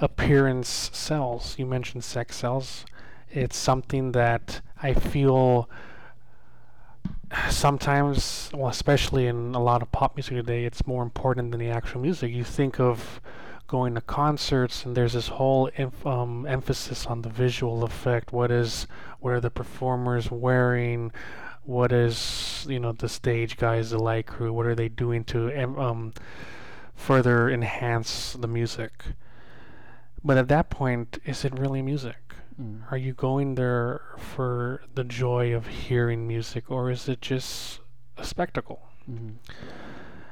appearance 0.00 0.90
sells. 0.92 1.58
You 1.58 1.66
mentioned 1.66 2.04
sex 2.04 2.36
sells. 2.36 2.84
It's 3.30 3.56
something 3.56 4.12
that 4.12 4.60
I 4.82 4.94
feel 4.94 5.68
sometimes, 7.50 8.50
well, 8.54 8.68
especially 8.68 9.26
in 9.26 9.54
a 9.54 9.62
lot 9.62 9.82
of 9.82 9.92
pop 9.92 10.16
music 10.16 10.36
today, 10.36 10.64
it's 10.64 10.86
more 10.86 11.02
important 11.02 11.50
than 11.50 11.60
the 11.60 11.70
actual 11.70 12.00
music. 12.00 12.32
You 12.32 12.44
think 12.44 12.80
of 12.80 13.20
going 13.66 13.94
to 13.94 14.00
concerts 14.00 14.86
and 14.86 14.96
there's 14.96 15.12
this 15.12 15.28
whole 15.28 15.70
em- 15.76 15.92
um, 16.06 16.46
emphasis 16.46 17.04
on 17.06 17.20
the 17.22 17.28
visual 17.28 17.84
effect. 17.84 18.32
What 18.32 18.50
is 18.50 18.86
what 19.20 19.34
are 19.34 19.40
the 19.40 19.50
performers 19.50 20.30
wearing? 20.30 21.12
What 21.64 21.92
is 21.92 22.66
you 22.68 22.80
know 22.80 22.92
the 22.92 23.10
stage 23.10 23.58
guys, 23.58 23.90
the 23.90 23.98
light 23.98 24.26
crew? 24.26 24.52
What 24.52 24.66
are 24.66 24.74
they 24.74 24.88
doing 24.88 25.22
to 25.24 25.52
um, 25.78 26.14
further 26.96 27.50
enhance 27.50 28.32
the 28.32 28.48
music? 28.48 29.04
But 30.24 30.36
at 30.38 30.48
that 30.48 30.70
point, 30.70 31.18
is 31.24 31.44
it 31.44 31.58
really 31.58 31.82
music? 31.82 32.16
Mm. 32.60 32.82
Are 32.90 32.96
you 32.96 33.12
going 33.12 33.54
there 33.54 34.00
for 34.18 34.82
the 34.94 35.04
joy 35.04 35.54
of 35.54 35.66
hearing 35.68 36.26
music, 36.26 36.70
or 36.70 36.90
is 36.90 37.08
it 37.08 37.20
just 37.20 37.80
a 38.16 38.24
spectacle? 38.24 38.82
Mhm. 39.10 39.36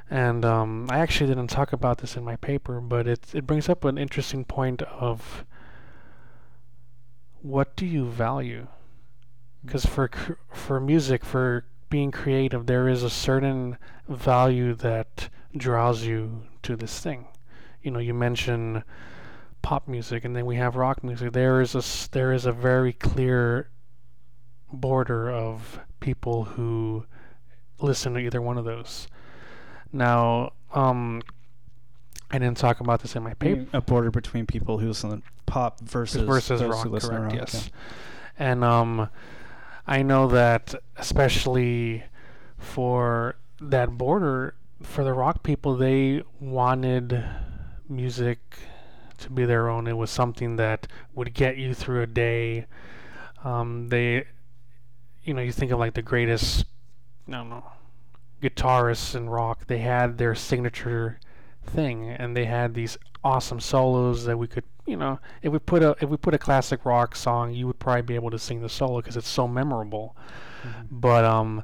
And 0.09 0.45
um, 0.45 0.87
I 0.89 0.99
actually 0.99 1.27
didn't 1.27 1.49
talk 1.49 1.73
about 1.73 1.97
this 1.99 2.15
in 2.15 2.23
my 2.23 2.35
paper, 2.37 2.79
but 2.81 3.07
it 3.07 3.33
it 3.33 3.45
brings 3.47 3.69
up 3.69 3.83
an 3.85 3.97
interesting 3.97 4.45
point 4.45 4.81
of 4.83 5.45
what 7.41 7.75
do 7.75 7.85
you 7.85 8.05
value? 8.05 8.67
Because 9.65 9.85
for 9.85 10.07
cr- 10.07 10.33
for 10.51 10.79
music, 10.79 11.23
for 11.25 11.65
being 11.89 12.11
creative, 12.11 12.65
there 12.65 12.87
is 12.87 13.03
a 13.03 13.09
certain 13.09 13.77
value 14.07 14.73
that 14.75 15.29
draws 15.55 16.03
you 16.03 16.43
to 16.63 16.75
this 16.75 16.99
thing. 16.99 17.27
You 17.81 17.91
know, 17.91 17.99
you 17.99 18.13
mention 18.13 18.83
pop 19.67 19.85
music, 19.85 20.23
and 20.23 20.33
then 20.33 20.45
we 20.45 20.55
have 20.55 20.77
rock 20.77 21.03
music. 21.03 21.33
There 21.33 21.59
is 21.59 21.75
a 21.75 21.83
there 22.11 22.31
is 22.31 22.45
a 22.45 22.53
very 22.53 22.93
clear 22.93 23.69
border 24.71 25.29
of 25.29 25.81
people 25.99 26.45
who 26.45 27.05
listen 27.81 28.13
to 28.13 28.19
either 28.21 28.41
one 28.41 28.57
of 28.57 28.63
those. 28.63 29.09
Now, 29.91 30.53
um, 30.73 31.21
I 32.31 32.39
didn't 32.39 32.55
talk 32.55 32.79
about 32.79 33.01
this 33.01 33.17
in 33.17 33.23
my 33.23 33.33
paper 33.33 33.67
A 33.73 33.81
border 33.81 34.09
between 34.09 34.45
people 34.45 34.77
who 34.77 34.87
listen 34.87 35.09
to 35.09 35.21
pop 35.45 35.81
versus 35.81 36.21
versus 36.21 36.63
rock, 36.63 36.85
who 36.85 36.91
listen 36.91 37.09
to 37.09 37.17
correct? 37.17 37.33
rock, 37.33 37.51
yes. 37.51 37.69
And 38.39 38.63
um, 38.63 39.09
I 39.85 40.01
know 40.01 40.29
that 40.29 40.75
especially 40.95 42.05
for 42.57 43.35
that 43.59 43.97
border, 43.97 44.55
for 44.81 45.03
the 45.03 45.11
rock 45.11 45.43
people, 45.43 45.75
they 45.75 46.23
wanted 46.39 47.21
music 47.89 48.39
to 49.19 49.29
be 49.29 49.45
their 49.45 49.69
own. 49.69 49.87
It 49.87 49.97
was 49.97 50.09
something 50.11 50.55
that 50.57 50.87
would 51.13 51.33
get 51.33 51.57
you 51.57 51.73
through 51.73 52.01
a 52.01 52.07
day. 52.07 52.65
Um, 53.43 53.89
they, 53.89 54.25
you 55.23 55.33
know, 55.33 55.41
you 55.41 55.51
think 55.51 55.71
of 55.71 55.79
like 55.79 55.93
the 55.93 56.01
greatest, 56.01 56.65
I 57.27 57.31
don't 57.31 57.49
know, 57.49 57.65
guitarists 58.41 59.15
in 59.15 59.29
rock. 59.29 59.67
They 59.67 59.79
had 59.79 60.17
their 60.17 60.35
signature 60.35 61.19
thing, 61.65 62.09
and 62.09 62.35
they 62.35 62.45
had 62.45 62.73
these 62.73 62.97
awesome 63.23 63.59
solos 63.59 64.25
that 64.25 64.37
we 64.37 64.47
could, 64.47 64.63
you 64.85 64.95
know, 64.95 65.19
if 65.41 65.51
we 65.51 65.59
put 65.59 65.83
a 65.83 65.95
if 66.01 66.09
we 66.09 66.17
put 66.17 66.33
a 66.33 66.37
classic 66.37 66.85
rock 66.85 67.15
song, 67.15 67.53
you 67.53 67.67
would 67.67 67.79
probably 67.79 68.01
be 68.03 68.15
able 68.15 68.31
to 68.31 68.39
sing 68.39 68.61
the 68.61 68.69
solo 68.69 69.01
because 69.01 69.17
it's 69.17 69.27
so 69.27 69.47
memorable. 69.47 70.15
Mhm. 70.63 70.87
But 70.91 71.25
um, 71.25 71.63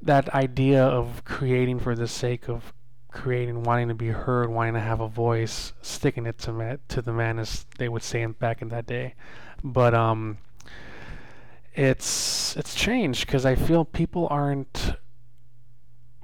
that 0.00 0.28
idea 0.34 0.84
of 0.84 1.24
creating 1.24 1.80
for 1.80 1.94
the 1.94 2.08
sake 2.08 2.48
of 2.48 2.72
creating, 3.12 3.62
wanting 3.62 3.88
to 3.88 3.94
be 3.94 4.08
heard, 4.08 4.48
wanting 4.50 4.74
to 4.74 4.80
have 4.80 5.00
a 5.00 5.08
voice, 5.08 5.72
sticking 5.82 6.26
it 6.26 6.38
to 6.38 6.52
ma- 6.52 6.76
to 6.88 7.02
the 7.02 7.12
man, 7.12 7.38
as 7.38 7.66
they 7.78 7.88
would 7.88 8.02
say 8.02 8.22
in, 8.22 8.32
back 8.32 8.62
in 8.62 8.68
that 8.68 8.86
day. 8.86 9.14
But 9.62 9.94
um, 9.94 10.38
it's 11.74 12.56
it's 12.56 12.74
changed 12.74 13.26
because 13.26 13.46
I 13.46 13.54
feel 13.54 13.84
people 13.84 14.26
aren't 14.30 14.94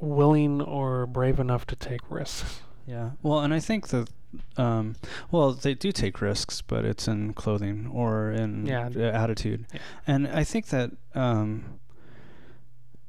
willing 0.00 0.60
or 0.60 1.06
brave 1.06 1.40
enough 1.40 1.66
to 1.66 1.76
take 1.76 2.00
risks. 2.10 2.60
Yeah. 2.86 3.10
Well, 3.22 3.40
and 3.40 3.52
I 3.52 3.60
think 3.60 3.88
that, 3.88 4.08
um, 4.56 4.94
well, 5.30 5.52
they 5.52 5.74
do 5.74 5.90
take 5.92 6.20
risks, 6.20 6.62
but 6.62 6.84
it's 6.84 7.08
in 7.08 7.34
clothing 7.34 7.90
or 7.92 8.30
in 8.30 8.64
Yeah. 8.66 8.88
attitude. 8.88 9.66
Yeah. 9.72 9.80
And 10.06 10.28
I 10.28 10.44
think 10.44 10.68
that, 10.68 10.92
um, 11.14 11.80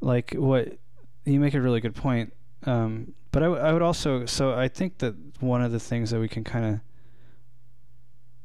like, 0.01 0.33
what 0.33 0.77
you 1.25 1.39
make 1.39 1.53
a 1.53 1.61
really 1.61 1.79
good 1.79 1.95
point. 1.95 2.33
Um, 2.65 3.13
but 3.31 3.43
I, 3.43 3.45
w- 3.47 3.61
I 3.61 3.73
would 3.73 3.81
also, 3.81 4.25
so 4.25 4.53
I 4.53 4.67
think 4.67 4.97
that 4.99 5.15
one 5.39 5.61
of 5.61 5.71
the 5.71 5.79
things 5.79 6.11
that 6.11 6.19
we 6.19 6.27
can 6.27 6.43
kind 6.43 6.65
of 6.65 6.79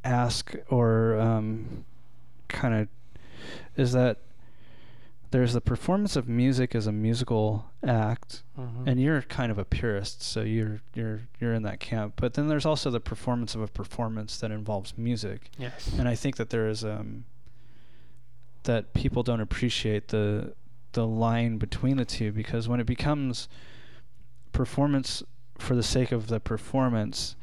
ask 0.05 0.55
or 0.69 1.19
um, 1.19 1.85
kind 2.49 2.75
of 2.75 2.89
is 3.77 3.93
that 3.93 4.19
there's 5.31 5.53
the 5.53 5.61
performance 5.61 6.15
of 6.15 6.29
music 6.29 6.75
as 6.77 6.87
a 6.87 6.93
musical 6.93 7.67
act 7.85 8.43
Mm-hmm. 8.59 8.89
and 8.89 9.01
you're 9.01 9.21
kind 9.23 9.51
of 9.51 9.59
a 9.59 9.65
purist, 9.65 10.23
so 10.23 10.43
you're 10.43 10.81
you're 10.95 11.23
you're 11.41 11.55
in 11.55 11.65
that 11.65 11.81
camp. 11.81 12.13
But 12.15 12.35
then 12.35 12.47
there's 12.47 12.65
also 12.65 12.89
the 12.89 13.01
performance 13.01 13.57
of 13.57 13.63
a 13.63 13.67
performance 13.67 14.39
that 14.39 14.53
involves 14.53 14.97
music, 14.97 15.51
yes. 15.59 15.91
and 15.99 16.07
I 16.09 16.15
think 16.15 16.37
that 16.37 16.51
there 16.51 16.69
is 16.69 16.85
um 16.85 17.25
that 18.63 18.95
people 18.95 19.25
don't 19.25 19.41
appreciate 19.41 20.07
the 20.09 20.55
the 20.93 21.05
line 21.05 21.59
between 21.59 21.97
the 21.97 22.05
two 22.05 22.31
because 22.31 22.69
when 22.69 22.79
it 22.79 22.87
becomes 22.87 23.49
performance 24.55 25.23
for 25.59 25.75
the 25.77 25.83
sake 25.83 26.11
of 26.13 26.29
the 26.29 26.41
performance, 26.41 27.37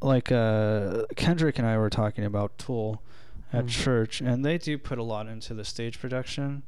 like 0.00 0.32
uh, 0.32 1.04
Kendrick 1.16 1.58
and 1.58 1.68
I 1.68 1.76
were 1.76 1.90
talking 1.90 2.24
about 2.24 2.56
Tool 2.56 3.02
at 3.52 3.66
Mm. 3.66 3.68
church, 3.68 4.20
and 4.22 4.44
they 4.44 4.56
do 4.58 4.78
put 4.78 4.98
a 4.98 5.02
lot 5.02 5.26
into 5.28 5.52
the 5.54 5.64
stage 5.64 6.00
production 6.00 6.62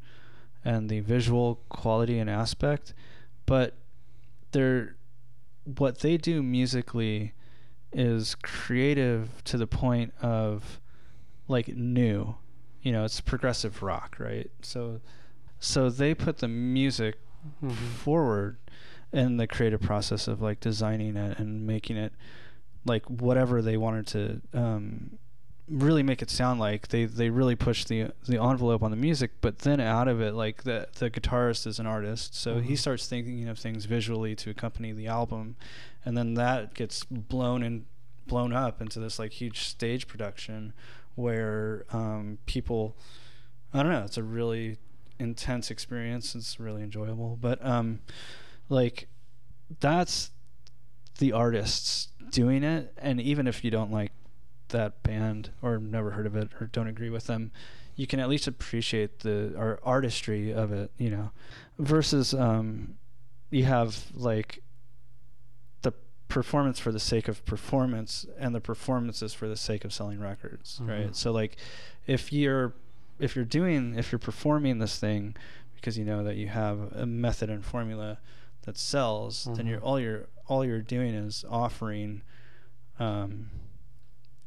and 0.64 0.88
the 0.90 1.00
visual 1.00 1.60
quality 1.68 2.18
and 2.18 2.28
aspect, 2.28 2.92
but 3.46 3.74
they're 4.52 4.96
what 5.78 5.98
they 6.00 6.16
do 6.16 6.42
musically 6.42 7.32
is 7.92 8.36
creative 8.36 9.42
to 9.44 9.56
the 9.58 9.66
point 9.66 10.12
of 10.22 10.80
like 11.48 11.66
new 11.68 12.36
you 12.82 12.92
know 12.92 13.04
it's 13.04 13.20
progressive 13.20 13.82
rock 13.82 14.16
right 14.20 14.50
so 14.62 15.00
so 15.58 15.90
they 15.90 16.14
put 16.14 16.38
the 16.38 16.46
music 16.48 17.16
Mhm. 17.62 17.72
forward 17.72 18.58
in 19.12 19.36
the 19.36 19.46
creative 19.46 19.80
process 19.80 20.28
of 20.28 20.40
like 20.42 20.60
designing 20.60 21.16
it 21.16 21.38
and 21.38 21.66
making 21.66 21.96
it 21.96 22.12
like 22.84 23.04
whatever 23.06 23.62
they 23.62 23.76
wanted 23.76 24.06
to 24.06 24.40
um, 24.58 25.18
really 25.68 26.02
make 26.02 26.22
it 26.22 26.30
sound 26.30 26.60
like. 26.60 26.88
They 26.88 27.04
they 27.04 27.30
really 27.30 27.56
pushed 27.56 27.88
the 27.88 28.10
the 28.26 28.40
envelope 28.42 28.82
on 28.82 28.90
the 28.90 28.96
music 28.96 29.30
but 29.40 29.60
then 29.60 29.80
out 29.80 30.06
of 30.08 30.20
it 30.20 30.34
like 30.34 30.62
the 30.64 30.88
the 30.98 31.10
guitarist 31.10 31.66
is 31.66 31.78
an 31.78 31.86
artist. 31.86 32.34
So 32.34 32.60
he 32.60 32.74
Mhm. 32.74 32.78
starts 32.78 33.06
thinking 33.08 33.48
of 33.48 33.58
things 33.58 33.84
visually 33.86 34.34
to 34.36 34.50
accompany 34.50 34.92
the 34.92 35.06
album 35.06 35.56
and 36.04 36.16
then 36.16 36.34
that 36.34 36.74
gets 36.74 37.02
blown 37.04 37.62
and 37.62 37.84
blown 38.28 38.52
up 38.52 38.80
into 38.80 38.98
this 39.00 39.18
like 39.18 39.32
huge 39.32 39.60
stage 39.60 40.06
production 40.08 40.72
where 41.14 41.84
um, 41.92 42.38
people 42.46 42.96
I 43.72 43.82
don't 43.82 43.92
know 43.92 44.04
it's 44.04 44.18
a 44.18 44.22
really 44.22 44.78
intense 45.18 45.70
experience. 45.70 46.34
It's 46.34 46.60
really 46.60 46.82
enjoyable. 46.82 47.38
But 47.40 47.64
um 47.64 48.00
like 48.68 49.08
that's 49.80 50.30
the 51.18 51.32
artists 51.32 52.08
doing 52.30 52.62
it. 52.62 52.92
And 52.98 53.20
even 53.20 53.46
if 53.46 53.64
you 53.64 53.70
don't 53.70 53.90
like 53.90 54.12
that 54.68 55.02
band 55.02 55.50
or 55.62 55.78
never 55.78 56.10
heard 56.10 56.26
of 56.26 56.34
it 56.36 56.50
or 56.60 56.66
don't 56.66 56.88
agree 56.88 57.10
with 57.10 57.26
them 57.28 57.52
you 57.94 58.06
can 58.06 58.18
at 58.20 58.28
least 58.28 58.46
appreciate 58.48 59.20
the 59.20 59.54
ar- 59.56 59.78
artistry 59.84 60.52
of 60.52 60.70
it 60.72 60.90
you 60.98 61.08
know? 61.08 61.30
Versus 61.78 62.34
um 62.34 62.94
you 63.50 63.64
have 63.64 64.06
like 64.14 64.62
the 65.82 65.92
performance 66.28 66.78
for 66.80 66.90
the 66.92 66.98
sake 67.00 67.28
of 67.28 67.44
performance 67.46 68.26
and 68.38 68.54
the 68.54 68.60
performances 68.60 69.32
for 69.32 69.48
the 69.48 69.56
sake 69.56 69.84
of 69.84 69.92
selling 69.92 70.18
records 70.20 70.80
Mhm. 70.82 70.88
right? 70.88 71.16
So 71.16 71.30
like 71.32 71.56
if 72.06 72.32
you're 72.32 72.74
if 73.18 73.36
you're 73.36 73.44
doing 73.44 73.94
if 73.96 74.10
you're 74.12 74.18
performing 74.18 74.78
this 74.78 74.98
thing 74.98 75.36
because 75.76 75.96
you 75.96 76.04
know 76.04 76.24
that 76.24 76.36
you 76.36 76.48
have 76.48 76.92
a 76.92 77.06
method 77.06 77.48
and 77.50 77.64
formula 77.64 78.18
that 78.66 78.76
sells 78.76 79.48
then 79.56 79.66
you're 79.66 79.80
all 79.80 79.98
you're 79.98 80.26
all 80.46 80.64
you're 80.64 80.82
doing 80.82 81.14
is 81.14 81.44
offering 81.48 82.20
um 82.98 83.50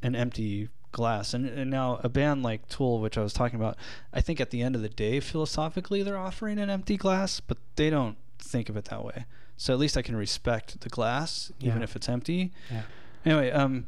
an 0.02 0.14
empty 0.14 0.68
glass 0.92 1.34
and, 1.34 1.46
and 1.46 1.70
now 1.70 2.00
a 2.02 2.08
band 2.08 2.42
like 2.42 2.68
tool 2.68 3.00
which 3.00 3.16
i 3.18 3.20
was 3.22 3.32
talking 3.32 3.58
about 3.58 3.76
i 4.12 4.20
think 4.20 4.40
at 4.40 4.50
the 4.50 4.60
end 4.62 4.74
of 4.74 4.82
the 4.82 4.88
day 4.88 5.20
philosophically 5.20 6.02
they're 6.02 6.18
offering 6.18 6.58
an 6.58 6.68
empty 6.70 6.96
glass 6.96 7.40
but 7.40 7.58
they 7.76 7.90
don't 7.90 8.16
think 8.38 8.68
of 8.68 8.76
it 8.76 8.86
that 8.86 9.04
way 9.04 9.24
so 9.56 9.72
at 9.72 9.78
least 9.78 9.96
i 9.96 10.02
can 10.02 10.16
respect 10.16 10.80
the 10.80 10.88
glass 10.88 11.52
even 11.60 11.78
Yeah. 11.78 11.84
if 11.84 11.96
it's 11.96 12.08
empty 12.08 12.50
Yeah. 12.70 12.82
anyway 13.24 13.50
um 13.52 13.86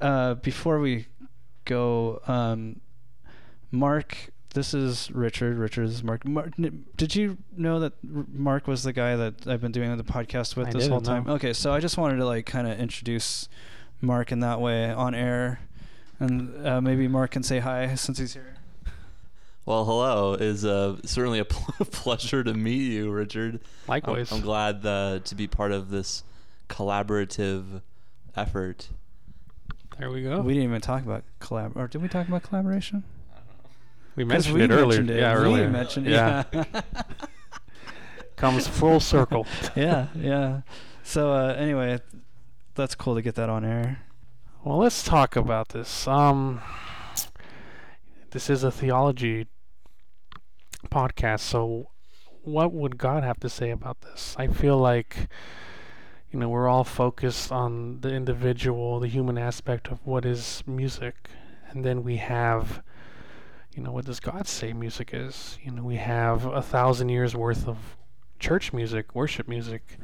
uh 0.00 0.34
before 0.34 0.80
we 0.80 1.06
go 1.64 2.20
um 2.26 2.80
mark 3.70 4.30
this 4.54 4.72
is 4.72 5.10
richard 5.10 5.58
richard 5.58 5.84
is 5.84 6.02
mark, 6.02 6.24
mark 6.26 6.50
did 6.96 7.14
you 7.14 7.36
know 7.56 7.80
that 7.80 7.92
mark 8.02 8.66
was 8.66 8.82
the 8.82 8.92
guy 8.92 9.14
that 9.16 9.46
i've 9.46 9.60
been 9.60 9.72
doing 9.72 9.94
the 9.96 10.04
podcast 10.04 10.56
with 10.56 10.68
I 10.68 10.72
this 10.72 10.88
whole 10.88 11.00
time 11.00 11.24
know. 11.24 11.34
okay 11.34 11.52
so 11.52 11.72
i 11.72 11.80
just 11.80 11.98
wanted 11.98 12.16
to 12.16 12.24
like 12.24 12.46
kind 12.46 12.66
of 12.66 12.78
introduce 12.78 13.48
mark 14.00 14.32
in 14.32 14.40
that 14.40 14.60
way 14.60 14.90
on 14.90 15.14
air 15.14 15.60
and 16.18 16.66
uh, 16.66 16.80
maybe 16.80 17.06
mark 17.08 17.32
can 17.32 17.42
say 17.42 17.58
hi 17.58 17.94
since 17.94 18.18
he's 18.18 18.34
here 18.34 18.54
Well, 19.66 19.86
hello. 19.86 20.34
Is 20.34 20.62
uh, 20.66 20.96
certainly 21.06 21.38
a 21.38 21.44
pl- 21.54 21.86
pleasure 21.86 22.44
to 22.44 22.52
meet 22.52 22.92
you, 22.92 23.10
Richard. 23.10 23.54
I'm- 23.54 23.60
Likewise. 23.88 24.30
I'm, 24.30 24.42
glad 24.42 24.84
uh, 24.84 25.20
to 25.24 25.34
be 25.34 25.46
part 25.48 25.72
of 25.72 25.88
this 25.88 26.22
collaborative 26.68 27.80
effort 28.36 28.90
There 29.98 30.10
we 30.10 30.22
go. 30.22 30.42
We 30.42 30.52
didn't 30.52 30.68
even 30.68 30.80
talk 30.82 31.02
about 31.02 31.24
collab, 31.40 31.76
or 31.76 31.86
did 31.88 32.02
we 32.02 32.08
talk 32.08 32.28
about 32.28 32.42
collaboration? 32.42 33.04
We 34.16 34.24
mentioned 34.24 34.54
we 34.54 34.62
it 34.62 34.70
earlier. 34.70 35.00
mentioned 35.02 35.10
it. 35.10 35.20
Yeah, 35.20 35.34
we 35.38 35.44
earlier. 35.44 35.68
mentioned 35.68 36.06
it. 36.06 36.12
yeah. 36.12 36.44
Yeah. 36.52 36.64
Comes 38.36 38.66
full 38.66 39.00
circle. 39.00 39.46
yeah, 39.76 40.08
yeah. 40.14 40.60
So 41.02 41.32
uh, 41.32 41.54
anyway, 41.54 42.00
that's 42.74 42.94
cool 42.94 43.14
to 43.14 43.22
get 43.22 43.34
that 43.36 43.48
on 43.48 43.64
air. 43.64 44.00
Well, 44.64 44.78
let's 44.78 45.02
talk 45.02 45.36
about 45.36 45.68
this. 45.70 46.08
Um, 46.08 46.60
this 48.30 48.50
is 48.50 48.64
a 48.64 48.70
theology 48.70 49.46
podcast, 50.90 51.40
so 51.40 51.90
what 52.42 52.72
would 52.72 52.98
God 52.98 53.22
have 53.24 53.38
to 53.40 53.48
say 53.48 53.70
about 53.70 54.00
this? 54.02 54.34
I 54.38 54.46
feel 54.48 54.76
like, 54.76 55.28
you 56.30 56.38
know, 56.38 56.48
we're 56.48 56.68
all 56.68 56.84
focused 56.84 57.52
on 57.52 58.00
the 58.00 58.10
individual, 58.12 59.00
the 59.00 59.08
human 59.08 59.38
aspect 59.38 59.88
of 59.88 60.04
what 60.04 60.24
is 60.24 60.62
music, 60.66 61.28
and 61.70 61.84
then 61.84 62.02
we 62.02 62.16
have, 62.16 62.82
you 63.74 63.82
know, 63.82 63.90
what 63.92 64.04
does 64.04 64.20
God 64.20 64.46
say 64.46 64.72
music 64.72 65.10
is? 65.12 65.58
You 65.62 65.72
know, 65.72 65.82
we 65.82 65.96
have 65.96 66.46
a 66.46 66.62
thousand 66.62 67.08
years 67.08 67.34
worth 67.34 67.66
of 67.66 67.96
church 68.38 68.72
music, 68.72 69.14
worship 69.14 69.48
music 69.48 69.98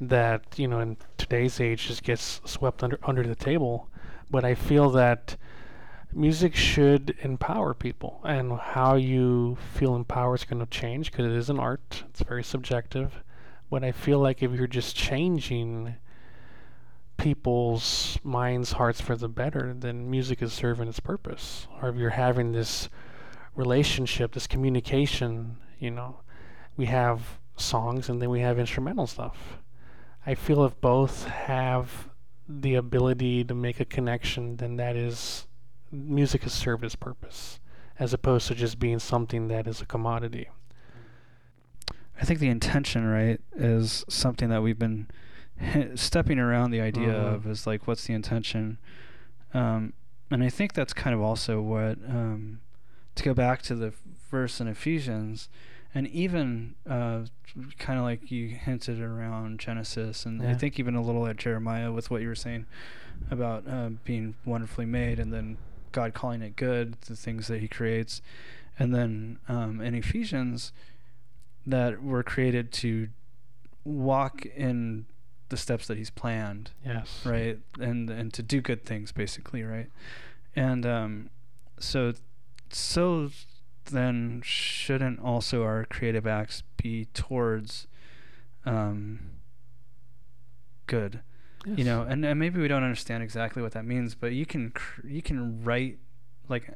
that 0.00 0.58
you 0.58 0.66
know 0.66 0.80
in 0.80 0.96
today's 1.16 1.60
age 1.60 1.86
just 1.86 2.02
gets 2.02 2.40
swept 2.44 2.82
under 2.82 2.98
under 3.04 3.22
the 3.22 3.34
table. 3.34 3.88
But 4.30 4.44
i 4.44 4.54
feel 4.54 4.90
that 4.90 5.36
music 6.12 6.54
should 6.54 7.16
empower 7.22 7.72
people 7.74 8.20
and 8.24 8.52
how 8.52 8.96
you 8.96 9.56
feel 9.74 9.94
empowered 9.94 10.40
is 10.40 10.44
going 10.44 10.60
to 10.60 10.70
change 10.70 11.10
because 11.10 11.26
it 11.26 11.32
is 11.32 11.50
an 11.50 11.58
art. 11.58 12.04
It's 12.10 12.22
very 12.22 12.44
subjective. 12.44 13.22
But 13.70 13.84
i 13.84 13.92
feel 13.92 14.18
like 14.18 14.42
if 14.42 14.52
you're 14.52 14.66
just 14.66 14.96
changing 14.96 15.96
people's 17.22 18.18
minds 18.22 18.72
hearts 18.72 19.00
for 19.00 19.16
the 19.16 19.28
better 19.28 19.74
then 19.78 20.10
music 20.10 20.42
is 20.42 20.52
serving 20.52 20.88
its 20.88 21.00
purpose 21.00 21.66
or 21.80 21.88
if 21.88 21.96
you're 21.96 22.10
having 22.10 22.52
this 22.52 22.88
relationship 23.54 24.32
this 24.32 24.46
communication 24.46 25.56
you 25.78 25.90
know 25.90 26.16
we 26.76 26.86
have 26.86 27.38
songs 27.56 28.08
and 28.08 28.20
then 28.20 28.30
we 28.30 28.40
have 28.40 28.58
instrumental 28.58 29.06
stuff 29.06 29.58
I 30.24 30.34
feel 30.36 30.64
if 30.64 30.80
both 30.80 31.26
have 31.26 32.08
the 32.48 32.76
ability 32.76 33.44
to 33.44 33.54
make 33.54 33.80
a 33.80 33.84
connection, 33.84 34.56
then 34.56 34.76
that 34.76 34.94
is 34.94 35.46
music 35.90 36.44
has 36.44 36.52
served 36.52 36.84
its 36.84 36.94
purpose, 36.94 37.58
as 37.98 38.12
opposed 38.12 38.46
to 38.48 38.54
just 38.54 38.78
being 38.78 38.98
something 38.98 39.48
that 39.48 39.66
is 39.66 39.80
a 39.80 39.86
commodity. 39.86 40.48
I 42.20 42.24
think 42.24 42.38
the 42.38 42.48
intention, 42.48 43.04
right, 43.04 43.40
is 43.54 44.04
something 44.08 44.48
that 44.50 44.62
we've 44.62 44.78
been 44.78 45.08
stepping 45.94 46.38
around 46.38 46.70
the 46.70 46.80
idea 46.80 47.08
Mhm. 47.08 47.34
of 47.34 47.46
is 47.46 47.66
like, 47.66 47.86
what's 47.86 48.06
the 48.06 48.14
intention? 48.14 48.78
Um, 49.54 49.92
and 50.30 50.42
I 50.42 50.48
think 50.48 50.72
that's 50.72 50.92
kind 50.92 51.14
of 51.14 51.20
also 51.20 51.60
what, 51.60 51.98
um, 52.08 52.60
to 53.14 53.22
go 53.22 53.34
back 53.34 53.62
to 53.62 53.74
the 53.74 53.92
verse 54.30 54.60
in 54.60 54.66
Ephesians, 54.68 55.48
and 55.94 56.06
even 56.08 56.74
uh, 56.88 57.26
kind 57.78 57.98
of 57.98 58.04
like 58.04 58.30
you 58.30 58.48
hinted 58.48 58.98
around 59.00 59.60
Genesis, 59.60 60.24
and 60.24 60.40
I 60.42 60.54
think 60.54 60.78
even 60.78 60.94
a 60.94 61.02
little 61.02 61.26
at 61.26 61.36
Jeremiah 61.36 61.92
with 61.92 62.10
what 62.10 62.22
you 62.22 62.28
were 62.28 62.34
saying 62.34 62.64
about 63.30 63.68
uh, 63.68 63.90
being 64.04 64.34
wonderfully 64.46 64.86
made, 64.86 65.18
and 65.18 65.30
then 65.32 65.58
God 65.92 66.14
calling 66.14 66.40
it 66.40 66.56
good, 66.56 66.96
the 67.02 67.14
things 67.14 67.48
that 67.48 67.60
He 67.60 67.68
creates, 67.68 68.22
and 68.78 68.94
then 68.94 69.38
um, 69.48 69.82
in 69.82 69.94
Ephesians, 69.94 70.72
that 71.66 72.02
we're 72.02 72.22
created 72.22 72.72
to 72.72 73.08
walk 73.84 74.46
in 74.46 75.04
the 75.52 75.56
steps 75.56 75.86
that 75.86 75.96
He's 75.96 76.10
planned 76.10 76.72
Yes. 76.84 77.22
right? 77.24 77.58
And 77.78 78.10
and 78.10 78.32
to 78.34 78.42
do 78.42 78.60
good 78.60 78.84
things 78.84 79.12
basically 79.12 79.62
right? 79.62 79.88
And 80.56 80.84
um 80.84 81.30
so 81.78 82.12
so 82.70 83.30
then 83.90 84.42
shouldn't 84.44 85.20
also 85.20 85.62
our 85.62 85.84
creative 85.84 86.26
acts 86.26 86.62
be 86.82 87.06
towards 87.14 87.86
um 88.66 89.20
good? 90.86 91.20
You 91.64 91.84
know 91.84 92.02
and, 92.02 92.24
and 92.24 92.40
maybe 92.40 92.60
we 92.60 92.66
don't 92.66 92.82
understand 92.82 93.22
exactly 93.22 93.62
what 93.62 93.70
that 93.72 93.84
means 93.84 94.16
but 94.16 94.32
you 94.32 94.44
can 94.46 94.70
cr- 94.72 95.06
you 95.06 95.22
can 95.22 95.62
write 95.62 95.98
like 96.48 96.68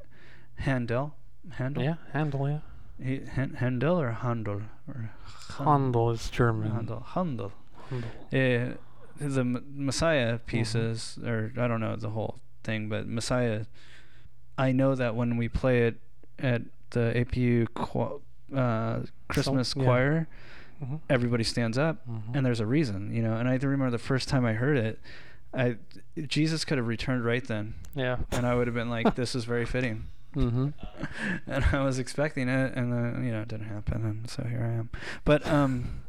handel 0.58 1.16
handel 1.50 1.82
Yeah, 1.82 1.94
Handel, 2.12 2.48
yeah. 2.48 2.58
He- 3.04 3.24
Han- 3.34 3.54
handel 3.54 4.00
or 4.00 4.12
handel 4.12 4.62
or 4.88 5.10
Handel 5.58 6.10
is 6.12 6.30
German. 6.30 6.70
handel 6.70 7.00
handel 7.00 7.52
Handel. 7.90 8.10
uh, 8.32 8.76
the 9.18 9.44
Messiah 9.44 10.34
Mm-hmm. 10.34 10.44
pieces, 10.46 11.18
or 11.24 11.52
I 11.56 11.66
don't 11.68 11.80
know 11.80 11.96
the 11.96 12.10
whole 12.10 12.38
thing, 12.64 12.88
but 12.88 13.06
Messiah, 13.06 13.64
I 14.58 14.72
know 14.72 14.94
that 14.94 15.14
when 15.14 15.36
we 15.36 15.48
play 15.48 15.86
it 15.86 15.96
at 16.38 16.62
the 16.90 17.12
APU 17.14 17.66
qu- 17.74 18.20
uh, 18.56 19.00
Christmas 19.28 19.74
yeah. 19.76 19.82
choir, 19.84 20.28
Mhm. 20.84 21.00
everybody 21.08 21.44
stands 21.44 21.78
up, 21.78 22.06
Mhm. 22.06 22.34
and 22.34 22.44
there's 22.44 22.60
a 22.60 22.66
reason, 22.66 23.12
you 23.14 23.22
know. 23.22 23.36
And 23.36 23.48
I 23.48 23.54
remember 23.56 23.90
the 23.90 23.98
first 23.98 24.28
time 24.28 24.44
I 24.44 24.52
heard 24.52 24.76
it, 24.76 25.00
I 25.54 25.76
Jesus 26.26 26.64
could 26.66 26.76
have 26.76 26.86
returned 26.86 27.24
right 27.24 27.46
then, 27.46 27.74
Yeah. 27.94 28.18
and 28.30 28.46
I 28.46 28.54
would 28.54 28.66
have 28.66 28.74
been 28.74 28.90
like, 28.90 29.14
"This 29.14 29.34
is 29.34 29.44
very 29.46 29.64
fitting." 29.64 30.04
Mm-hmm. 30.34 30.68
and 31.46 31.64
I 31.72 31.82
was 31.82 31.98
expecting 31.98 32.48
it, 32.50 32.74
and 32.76 32.92
then 32.92 33.24
you 33.24 33.32
know 33.32 33.40
it 33.40 33.48
didn't 33.48 33.68
happen, 33.68 34.04
and 34.04 34.28
so 34.28 34.44
here 34.44 34.62
I 34.62 34.74
am. 34.78 34.90
But 35.24 35.46
um, 35.46 36.02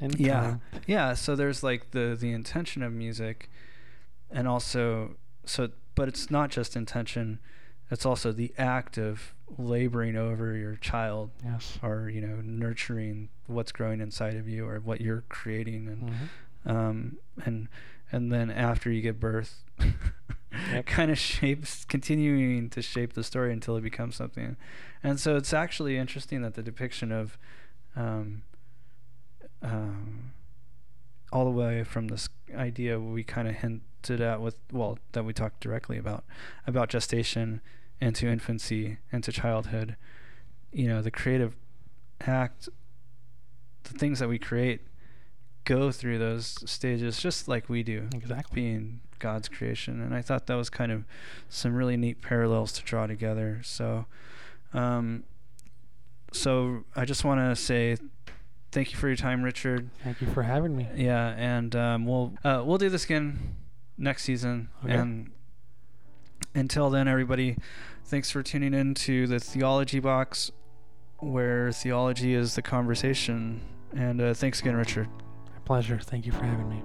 Yeah. 0.00 0.56
yeah 0.86 1.14
so 1.14 1.34
there's 1.36 1.62
like 1.62 1.92
the 1.92 2.16
the 2.18 2.32
intention 2.32 2.82
of 2.82 2.92
music 2.92 3.48
and 4.30 4.46
also 4.46 5.16
so 5.46 5.70
but 5.94 6.08
it's 6.08 6.30
not 6.30 6.50
just 6.50 6.76
intention 6.76 7.38
it's 7.90 8.04
also 8.04 8.32
the 8.32 8.52
act 8.58 8.98
of 8.98 9.34
laboring 9.56 10.16
over 10.16 10.56
your 10.56 10.76
child 10.76 11.30
Yes. 11.44 11.78
or 11.82 12.08
you 12.10 12.20
know 12.20 12.40
nurturing 12.42 13.28
what's 13.46 13.72
growing 13.72 14.00
inside 14.00 14.34
of 14.36 14.48
you 14.48 14.66
or 14.66 14.78
what 14.80 15.00
you're 15.00 15.24
creating 15.28 15.86
and 15.88 16.10
Mhm. 16.10 16.70
um 16.70 17.18
and 17.44 17.68
and 18.12 18.30
then 18.32 18.50
after 18.50 18.90
you 18.90 19.00
give 19.00 19.18
birth 19.20 19.62
Yep. 20.72 20.86
kind 20.86 21.10
of 21.10 21.18
shapes 21.18 21.84
continuing 21.84 22.68
to 22.70 22.82
shape 22.82 23.12
the 23.14 23.24
story 23.24 23.52
until 23.52 23.76
it 23.76 23.82
becomes 23.82 24.16
something 24.16 24.56
and 25.02 25.18
so 25.20 25.36
it's 25.36 25.52
actually 25.52 25.96
interesting 25.98 26.42
that 26.42 26.54
the 26.54 26.62
depiction 26.62 27.12
of 27.12 27.38
um, 27.96 28.42
um, 29.64 30.32
all 31.32 31.44
the 31.44 31.50
way 31.50 31.82
from 31.82 32.08
this 32.08 32.28
idea 32.54 33.00
we 33.00 33.24
kind 33.24 33.48
of 33.48 33.56
hinted 33.56 34.20
at 34.20 34.40
with 34.40 34.56
well 34.70 34.98
that 35.12 35.24
we 35.24 35.32
talked 35.32 35.60
directly 35.60 35.98
about 35.98 36.24
about 36.66 36.88
gestation 36.88 37.60
into 38.00 38.28
infancy 38.28 38.98
into 39.10 39.32
childhood 39.32 39.96
you 40.72 40.86
know 40.86 41.02
the 41.02 41.10
creative 41.10 41.56
act 42.20 42.68
the 43.84 43.98
things 43.98 44.20
that 44.20 44.28
we 44.28 44.38
create 44.38 44.82
go 45.64 45.90
through 45.90 46.18
those 46.18 46.58
stages 46.70 47.18
just 47.20 47.48
like 47.48 47.68
we 47.68 47.82
do 47.82 48.08
Exactly. 48.14 48.54
being 48.54 49.00
God's 49.24 49.48
creation. 49.48 50.02
And 50.02 50.14
I 50.14 50.20
thought 50.20 50.46
that 50.48 50.54
was 50.54 50.68
kind 50.68 50.92
of 50.92 51.04
some 51.48 51.74
really 51.74 51.96
neat 51.96 52.20
parallels 52.20 52.72
to 52.72 52.82
draw 52.82 53.06
together. 53.06 53.60
So, 53.64 54.04
um, 54.74 55.24
so 56.30 56.84
I 56.94 57.06
just 57.06 57.24
want 57.24 57.40
to 57.40 57.56
say 57.56 57.96
thank 58.74 58.90
you 58.90 58.98
for 58.98 59.06
your 59.06 59.16
time, 59.16 59.42
Richard. 59.42 59.88
Thank 60.02 60.20
you 60.20 60.26
for 60.26 60.42
having 60.42 60.76
me. 60.76 60.88
Yeah, 60.94 61.28
and 61.38 61.74
um, 61.74 62.04
we'll 62.04 62.34
uh, 62.44 62.62
we'll 62.66 62.78
do 62.78 62.90
this 62.90 63.04
again 63.04 63.56
next 63.96 64.24
season. 64.24 64.68
Okay. 64.84 64.92
And 64.92 65.30
until 66.54 66.90
then, 66.90 67.08
everybody, 67.08 67.56
thanks 68.04 68.30
for 68.30 68.42
tuning 68.42 68.74
in 68.74 68.94
to 68.94 69.26
the 69.26 69.38
Theology 69.38 70.00
Box, 70.00 70.50
where 71.18 71.72
theology 71.72 72.34
is 72.34 72.56
the 72.56 72.62
conversation. 72.62 73.62
And 73.96 74.20
uh, 74.20 74.34
thanks 74.34 74.60
again, 74.60 74.76
Richard. 74.76 75.08
My 75.08 75.60
pleasure. 75.64 75.98
Thank 75.98 76.26
you 76.26 76.32
for 76.32 76.44
having 76.44 76.68
me. 76.68 76.82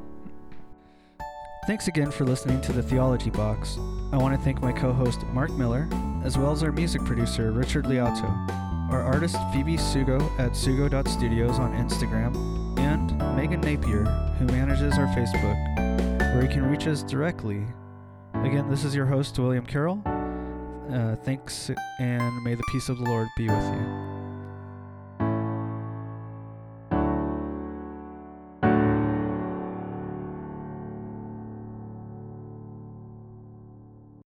Thanks 1.66 1.88
again 1.88 2.12
for 2.12 2.24
listening 2.24 2.62
to 2.62 2.72
the 2.72 2.82
Theology 2.82 3.32
Box. 3.32 3.78
I 4.12 4.18
want 4.18 4.38
to 4.38 4.44
thank 4.44 4.62
my 4.62 4.72
co 4.72 4.94
host 4.94 5.24
Mark 5.34 5.52
Miller, 5.52 5.88
as 6.24 6.38
well 6.38 6.52
as 6.52 6.64
our 6.64 6.72
music 6.72 7.04
producer 7.04 7.52
Richard 7.52 7.86
Liato, 7.86 8.69
our 8.90 9.02
artist 9.02 9.38
Phoebe 9.54 9.78
Sugo 9.78 10.20
at 10.40 10.52
sugo.studios 10.52 11.60
on 11.60 11.74
Instagram, 11.74 12.36
and 12.80 13.18
Megan 13.36 13.62
Napier, 13.62 14.06
who 14.40 14.46
manages 14.46 14.98
our 14.98 15.08
Facebook, 15.08 15.58
where 16.34 16.44
you 16.44 16.50
can 16.50 16.64
reach 16.64 16.88
us 16.88 17.04
directly. 17.04 17.66
Again, 18.36 18.70
this 18.70 18.84
is 18.84 18.96
your 18.96 19.06
host, 19.06 19.38
William 19.38 19.66
Carroll. 19.66 20.02
Uh, 20.92 21.16
thanks, 21.18 21.70
and 22.00 22.44
may 22.44 22.56
the 22.56 22.64
peace 22.72 22.90
of 22.90 22.98
the 22.98 23.04
Lord 23.04 23.28
be 23.38 23.48
with 23.48 23.64
you. 23.64 24.09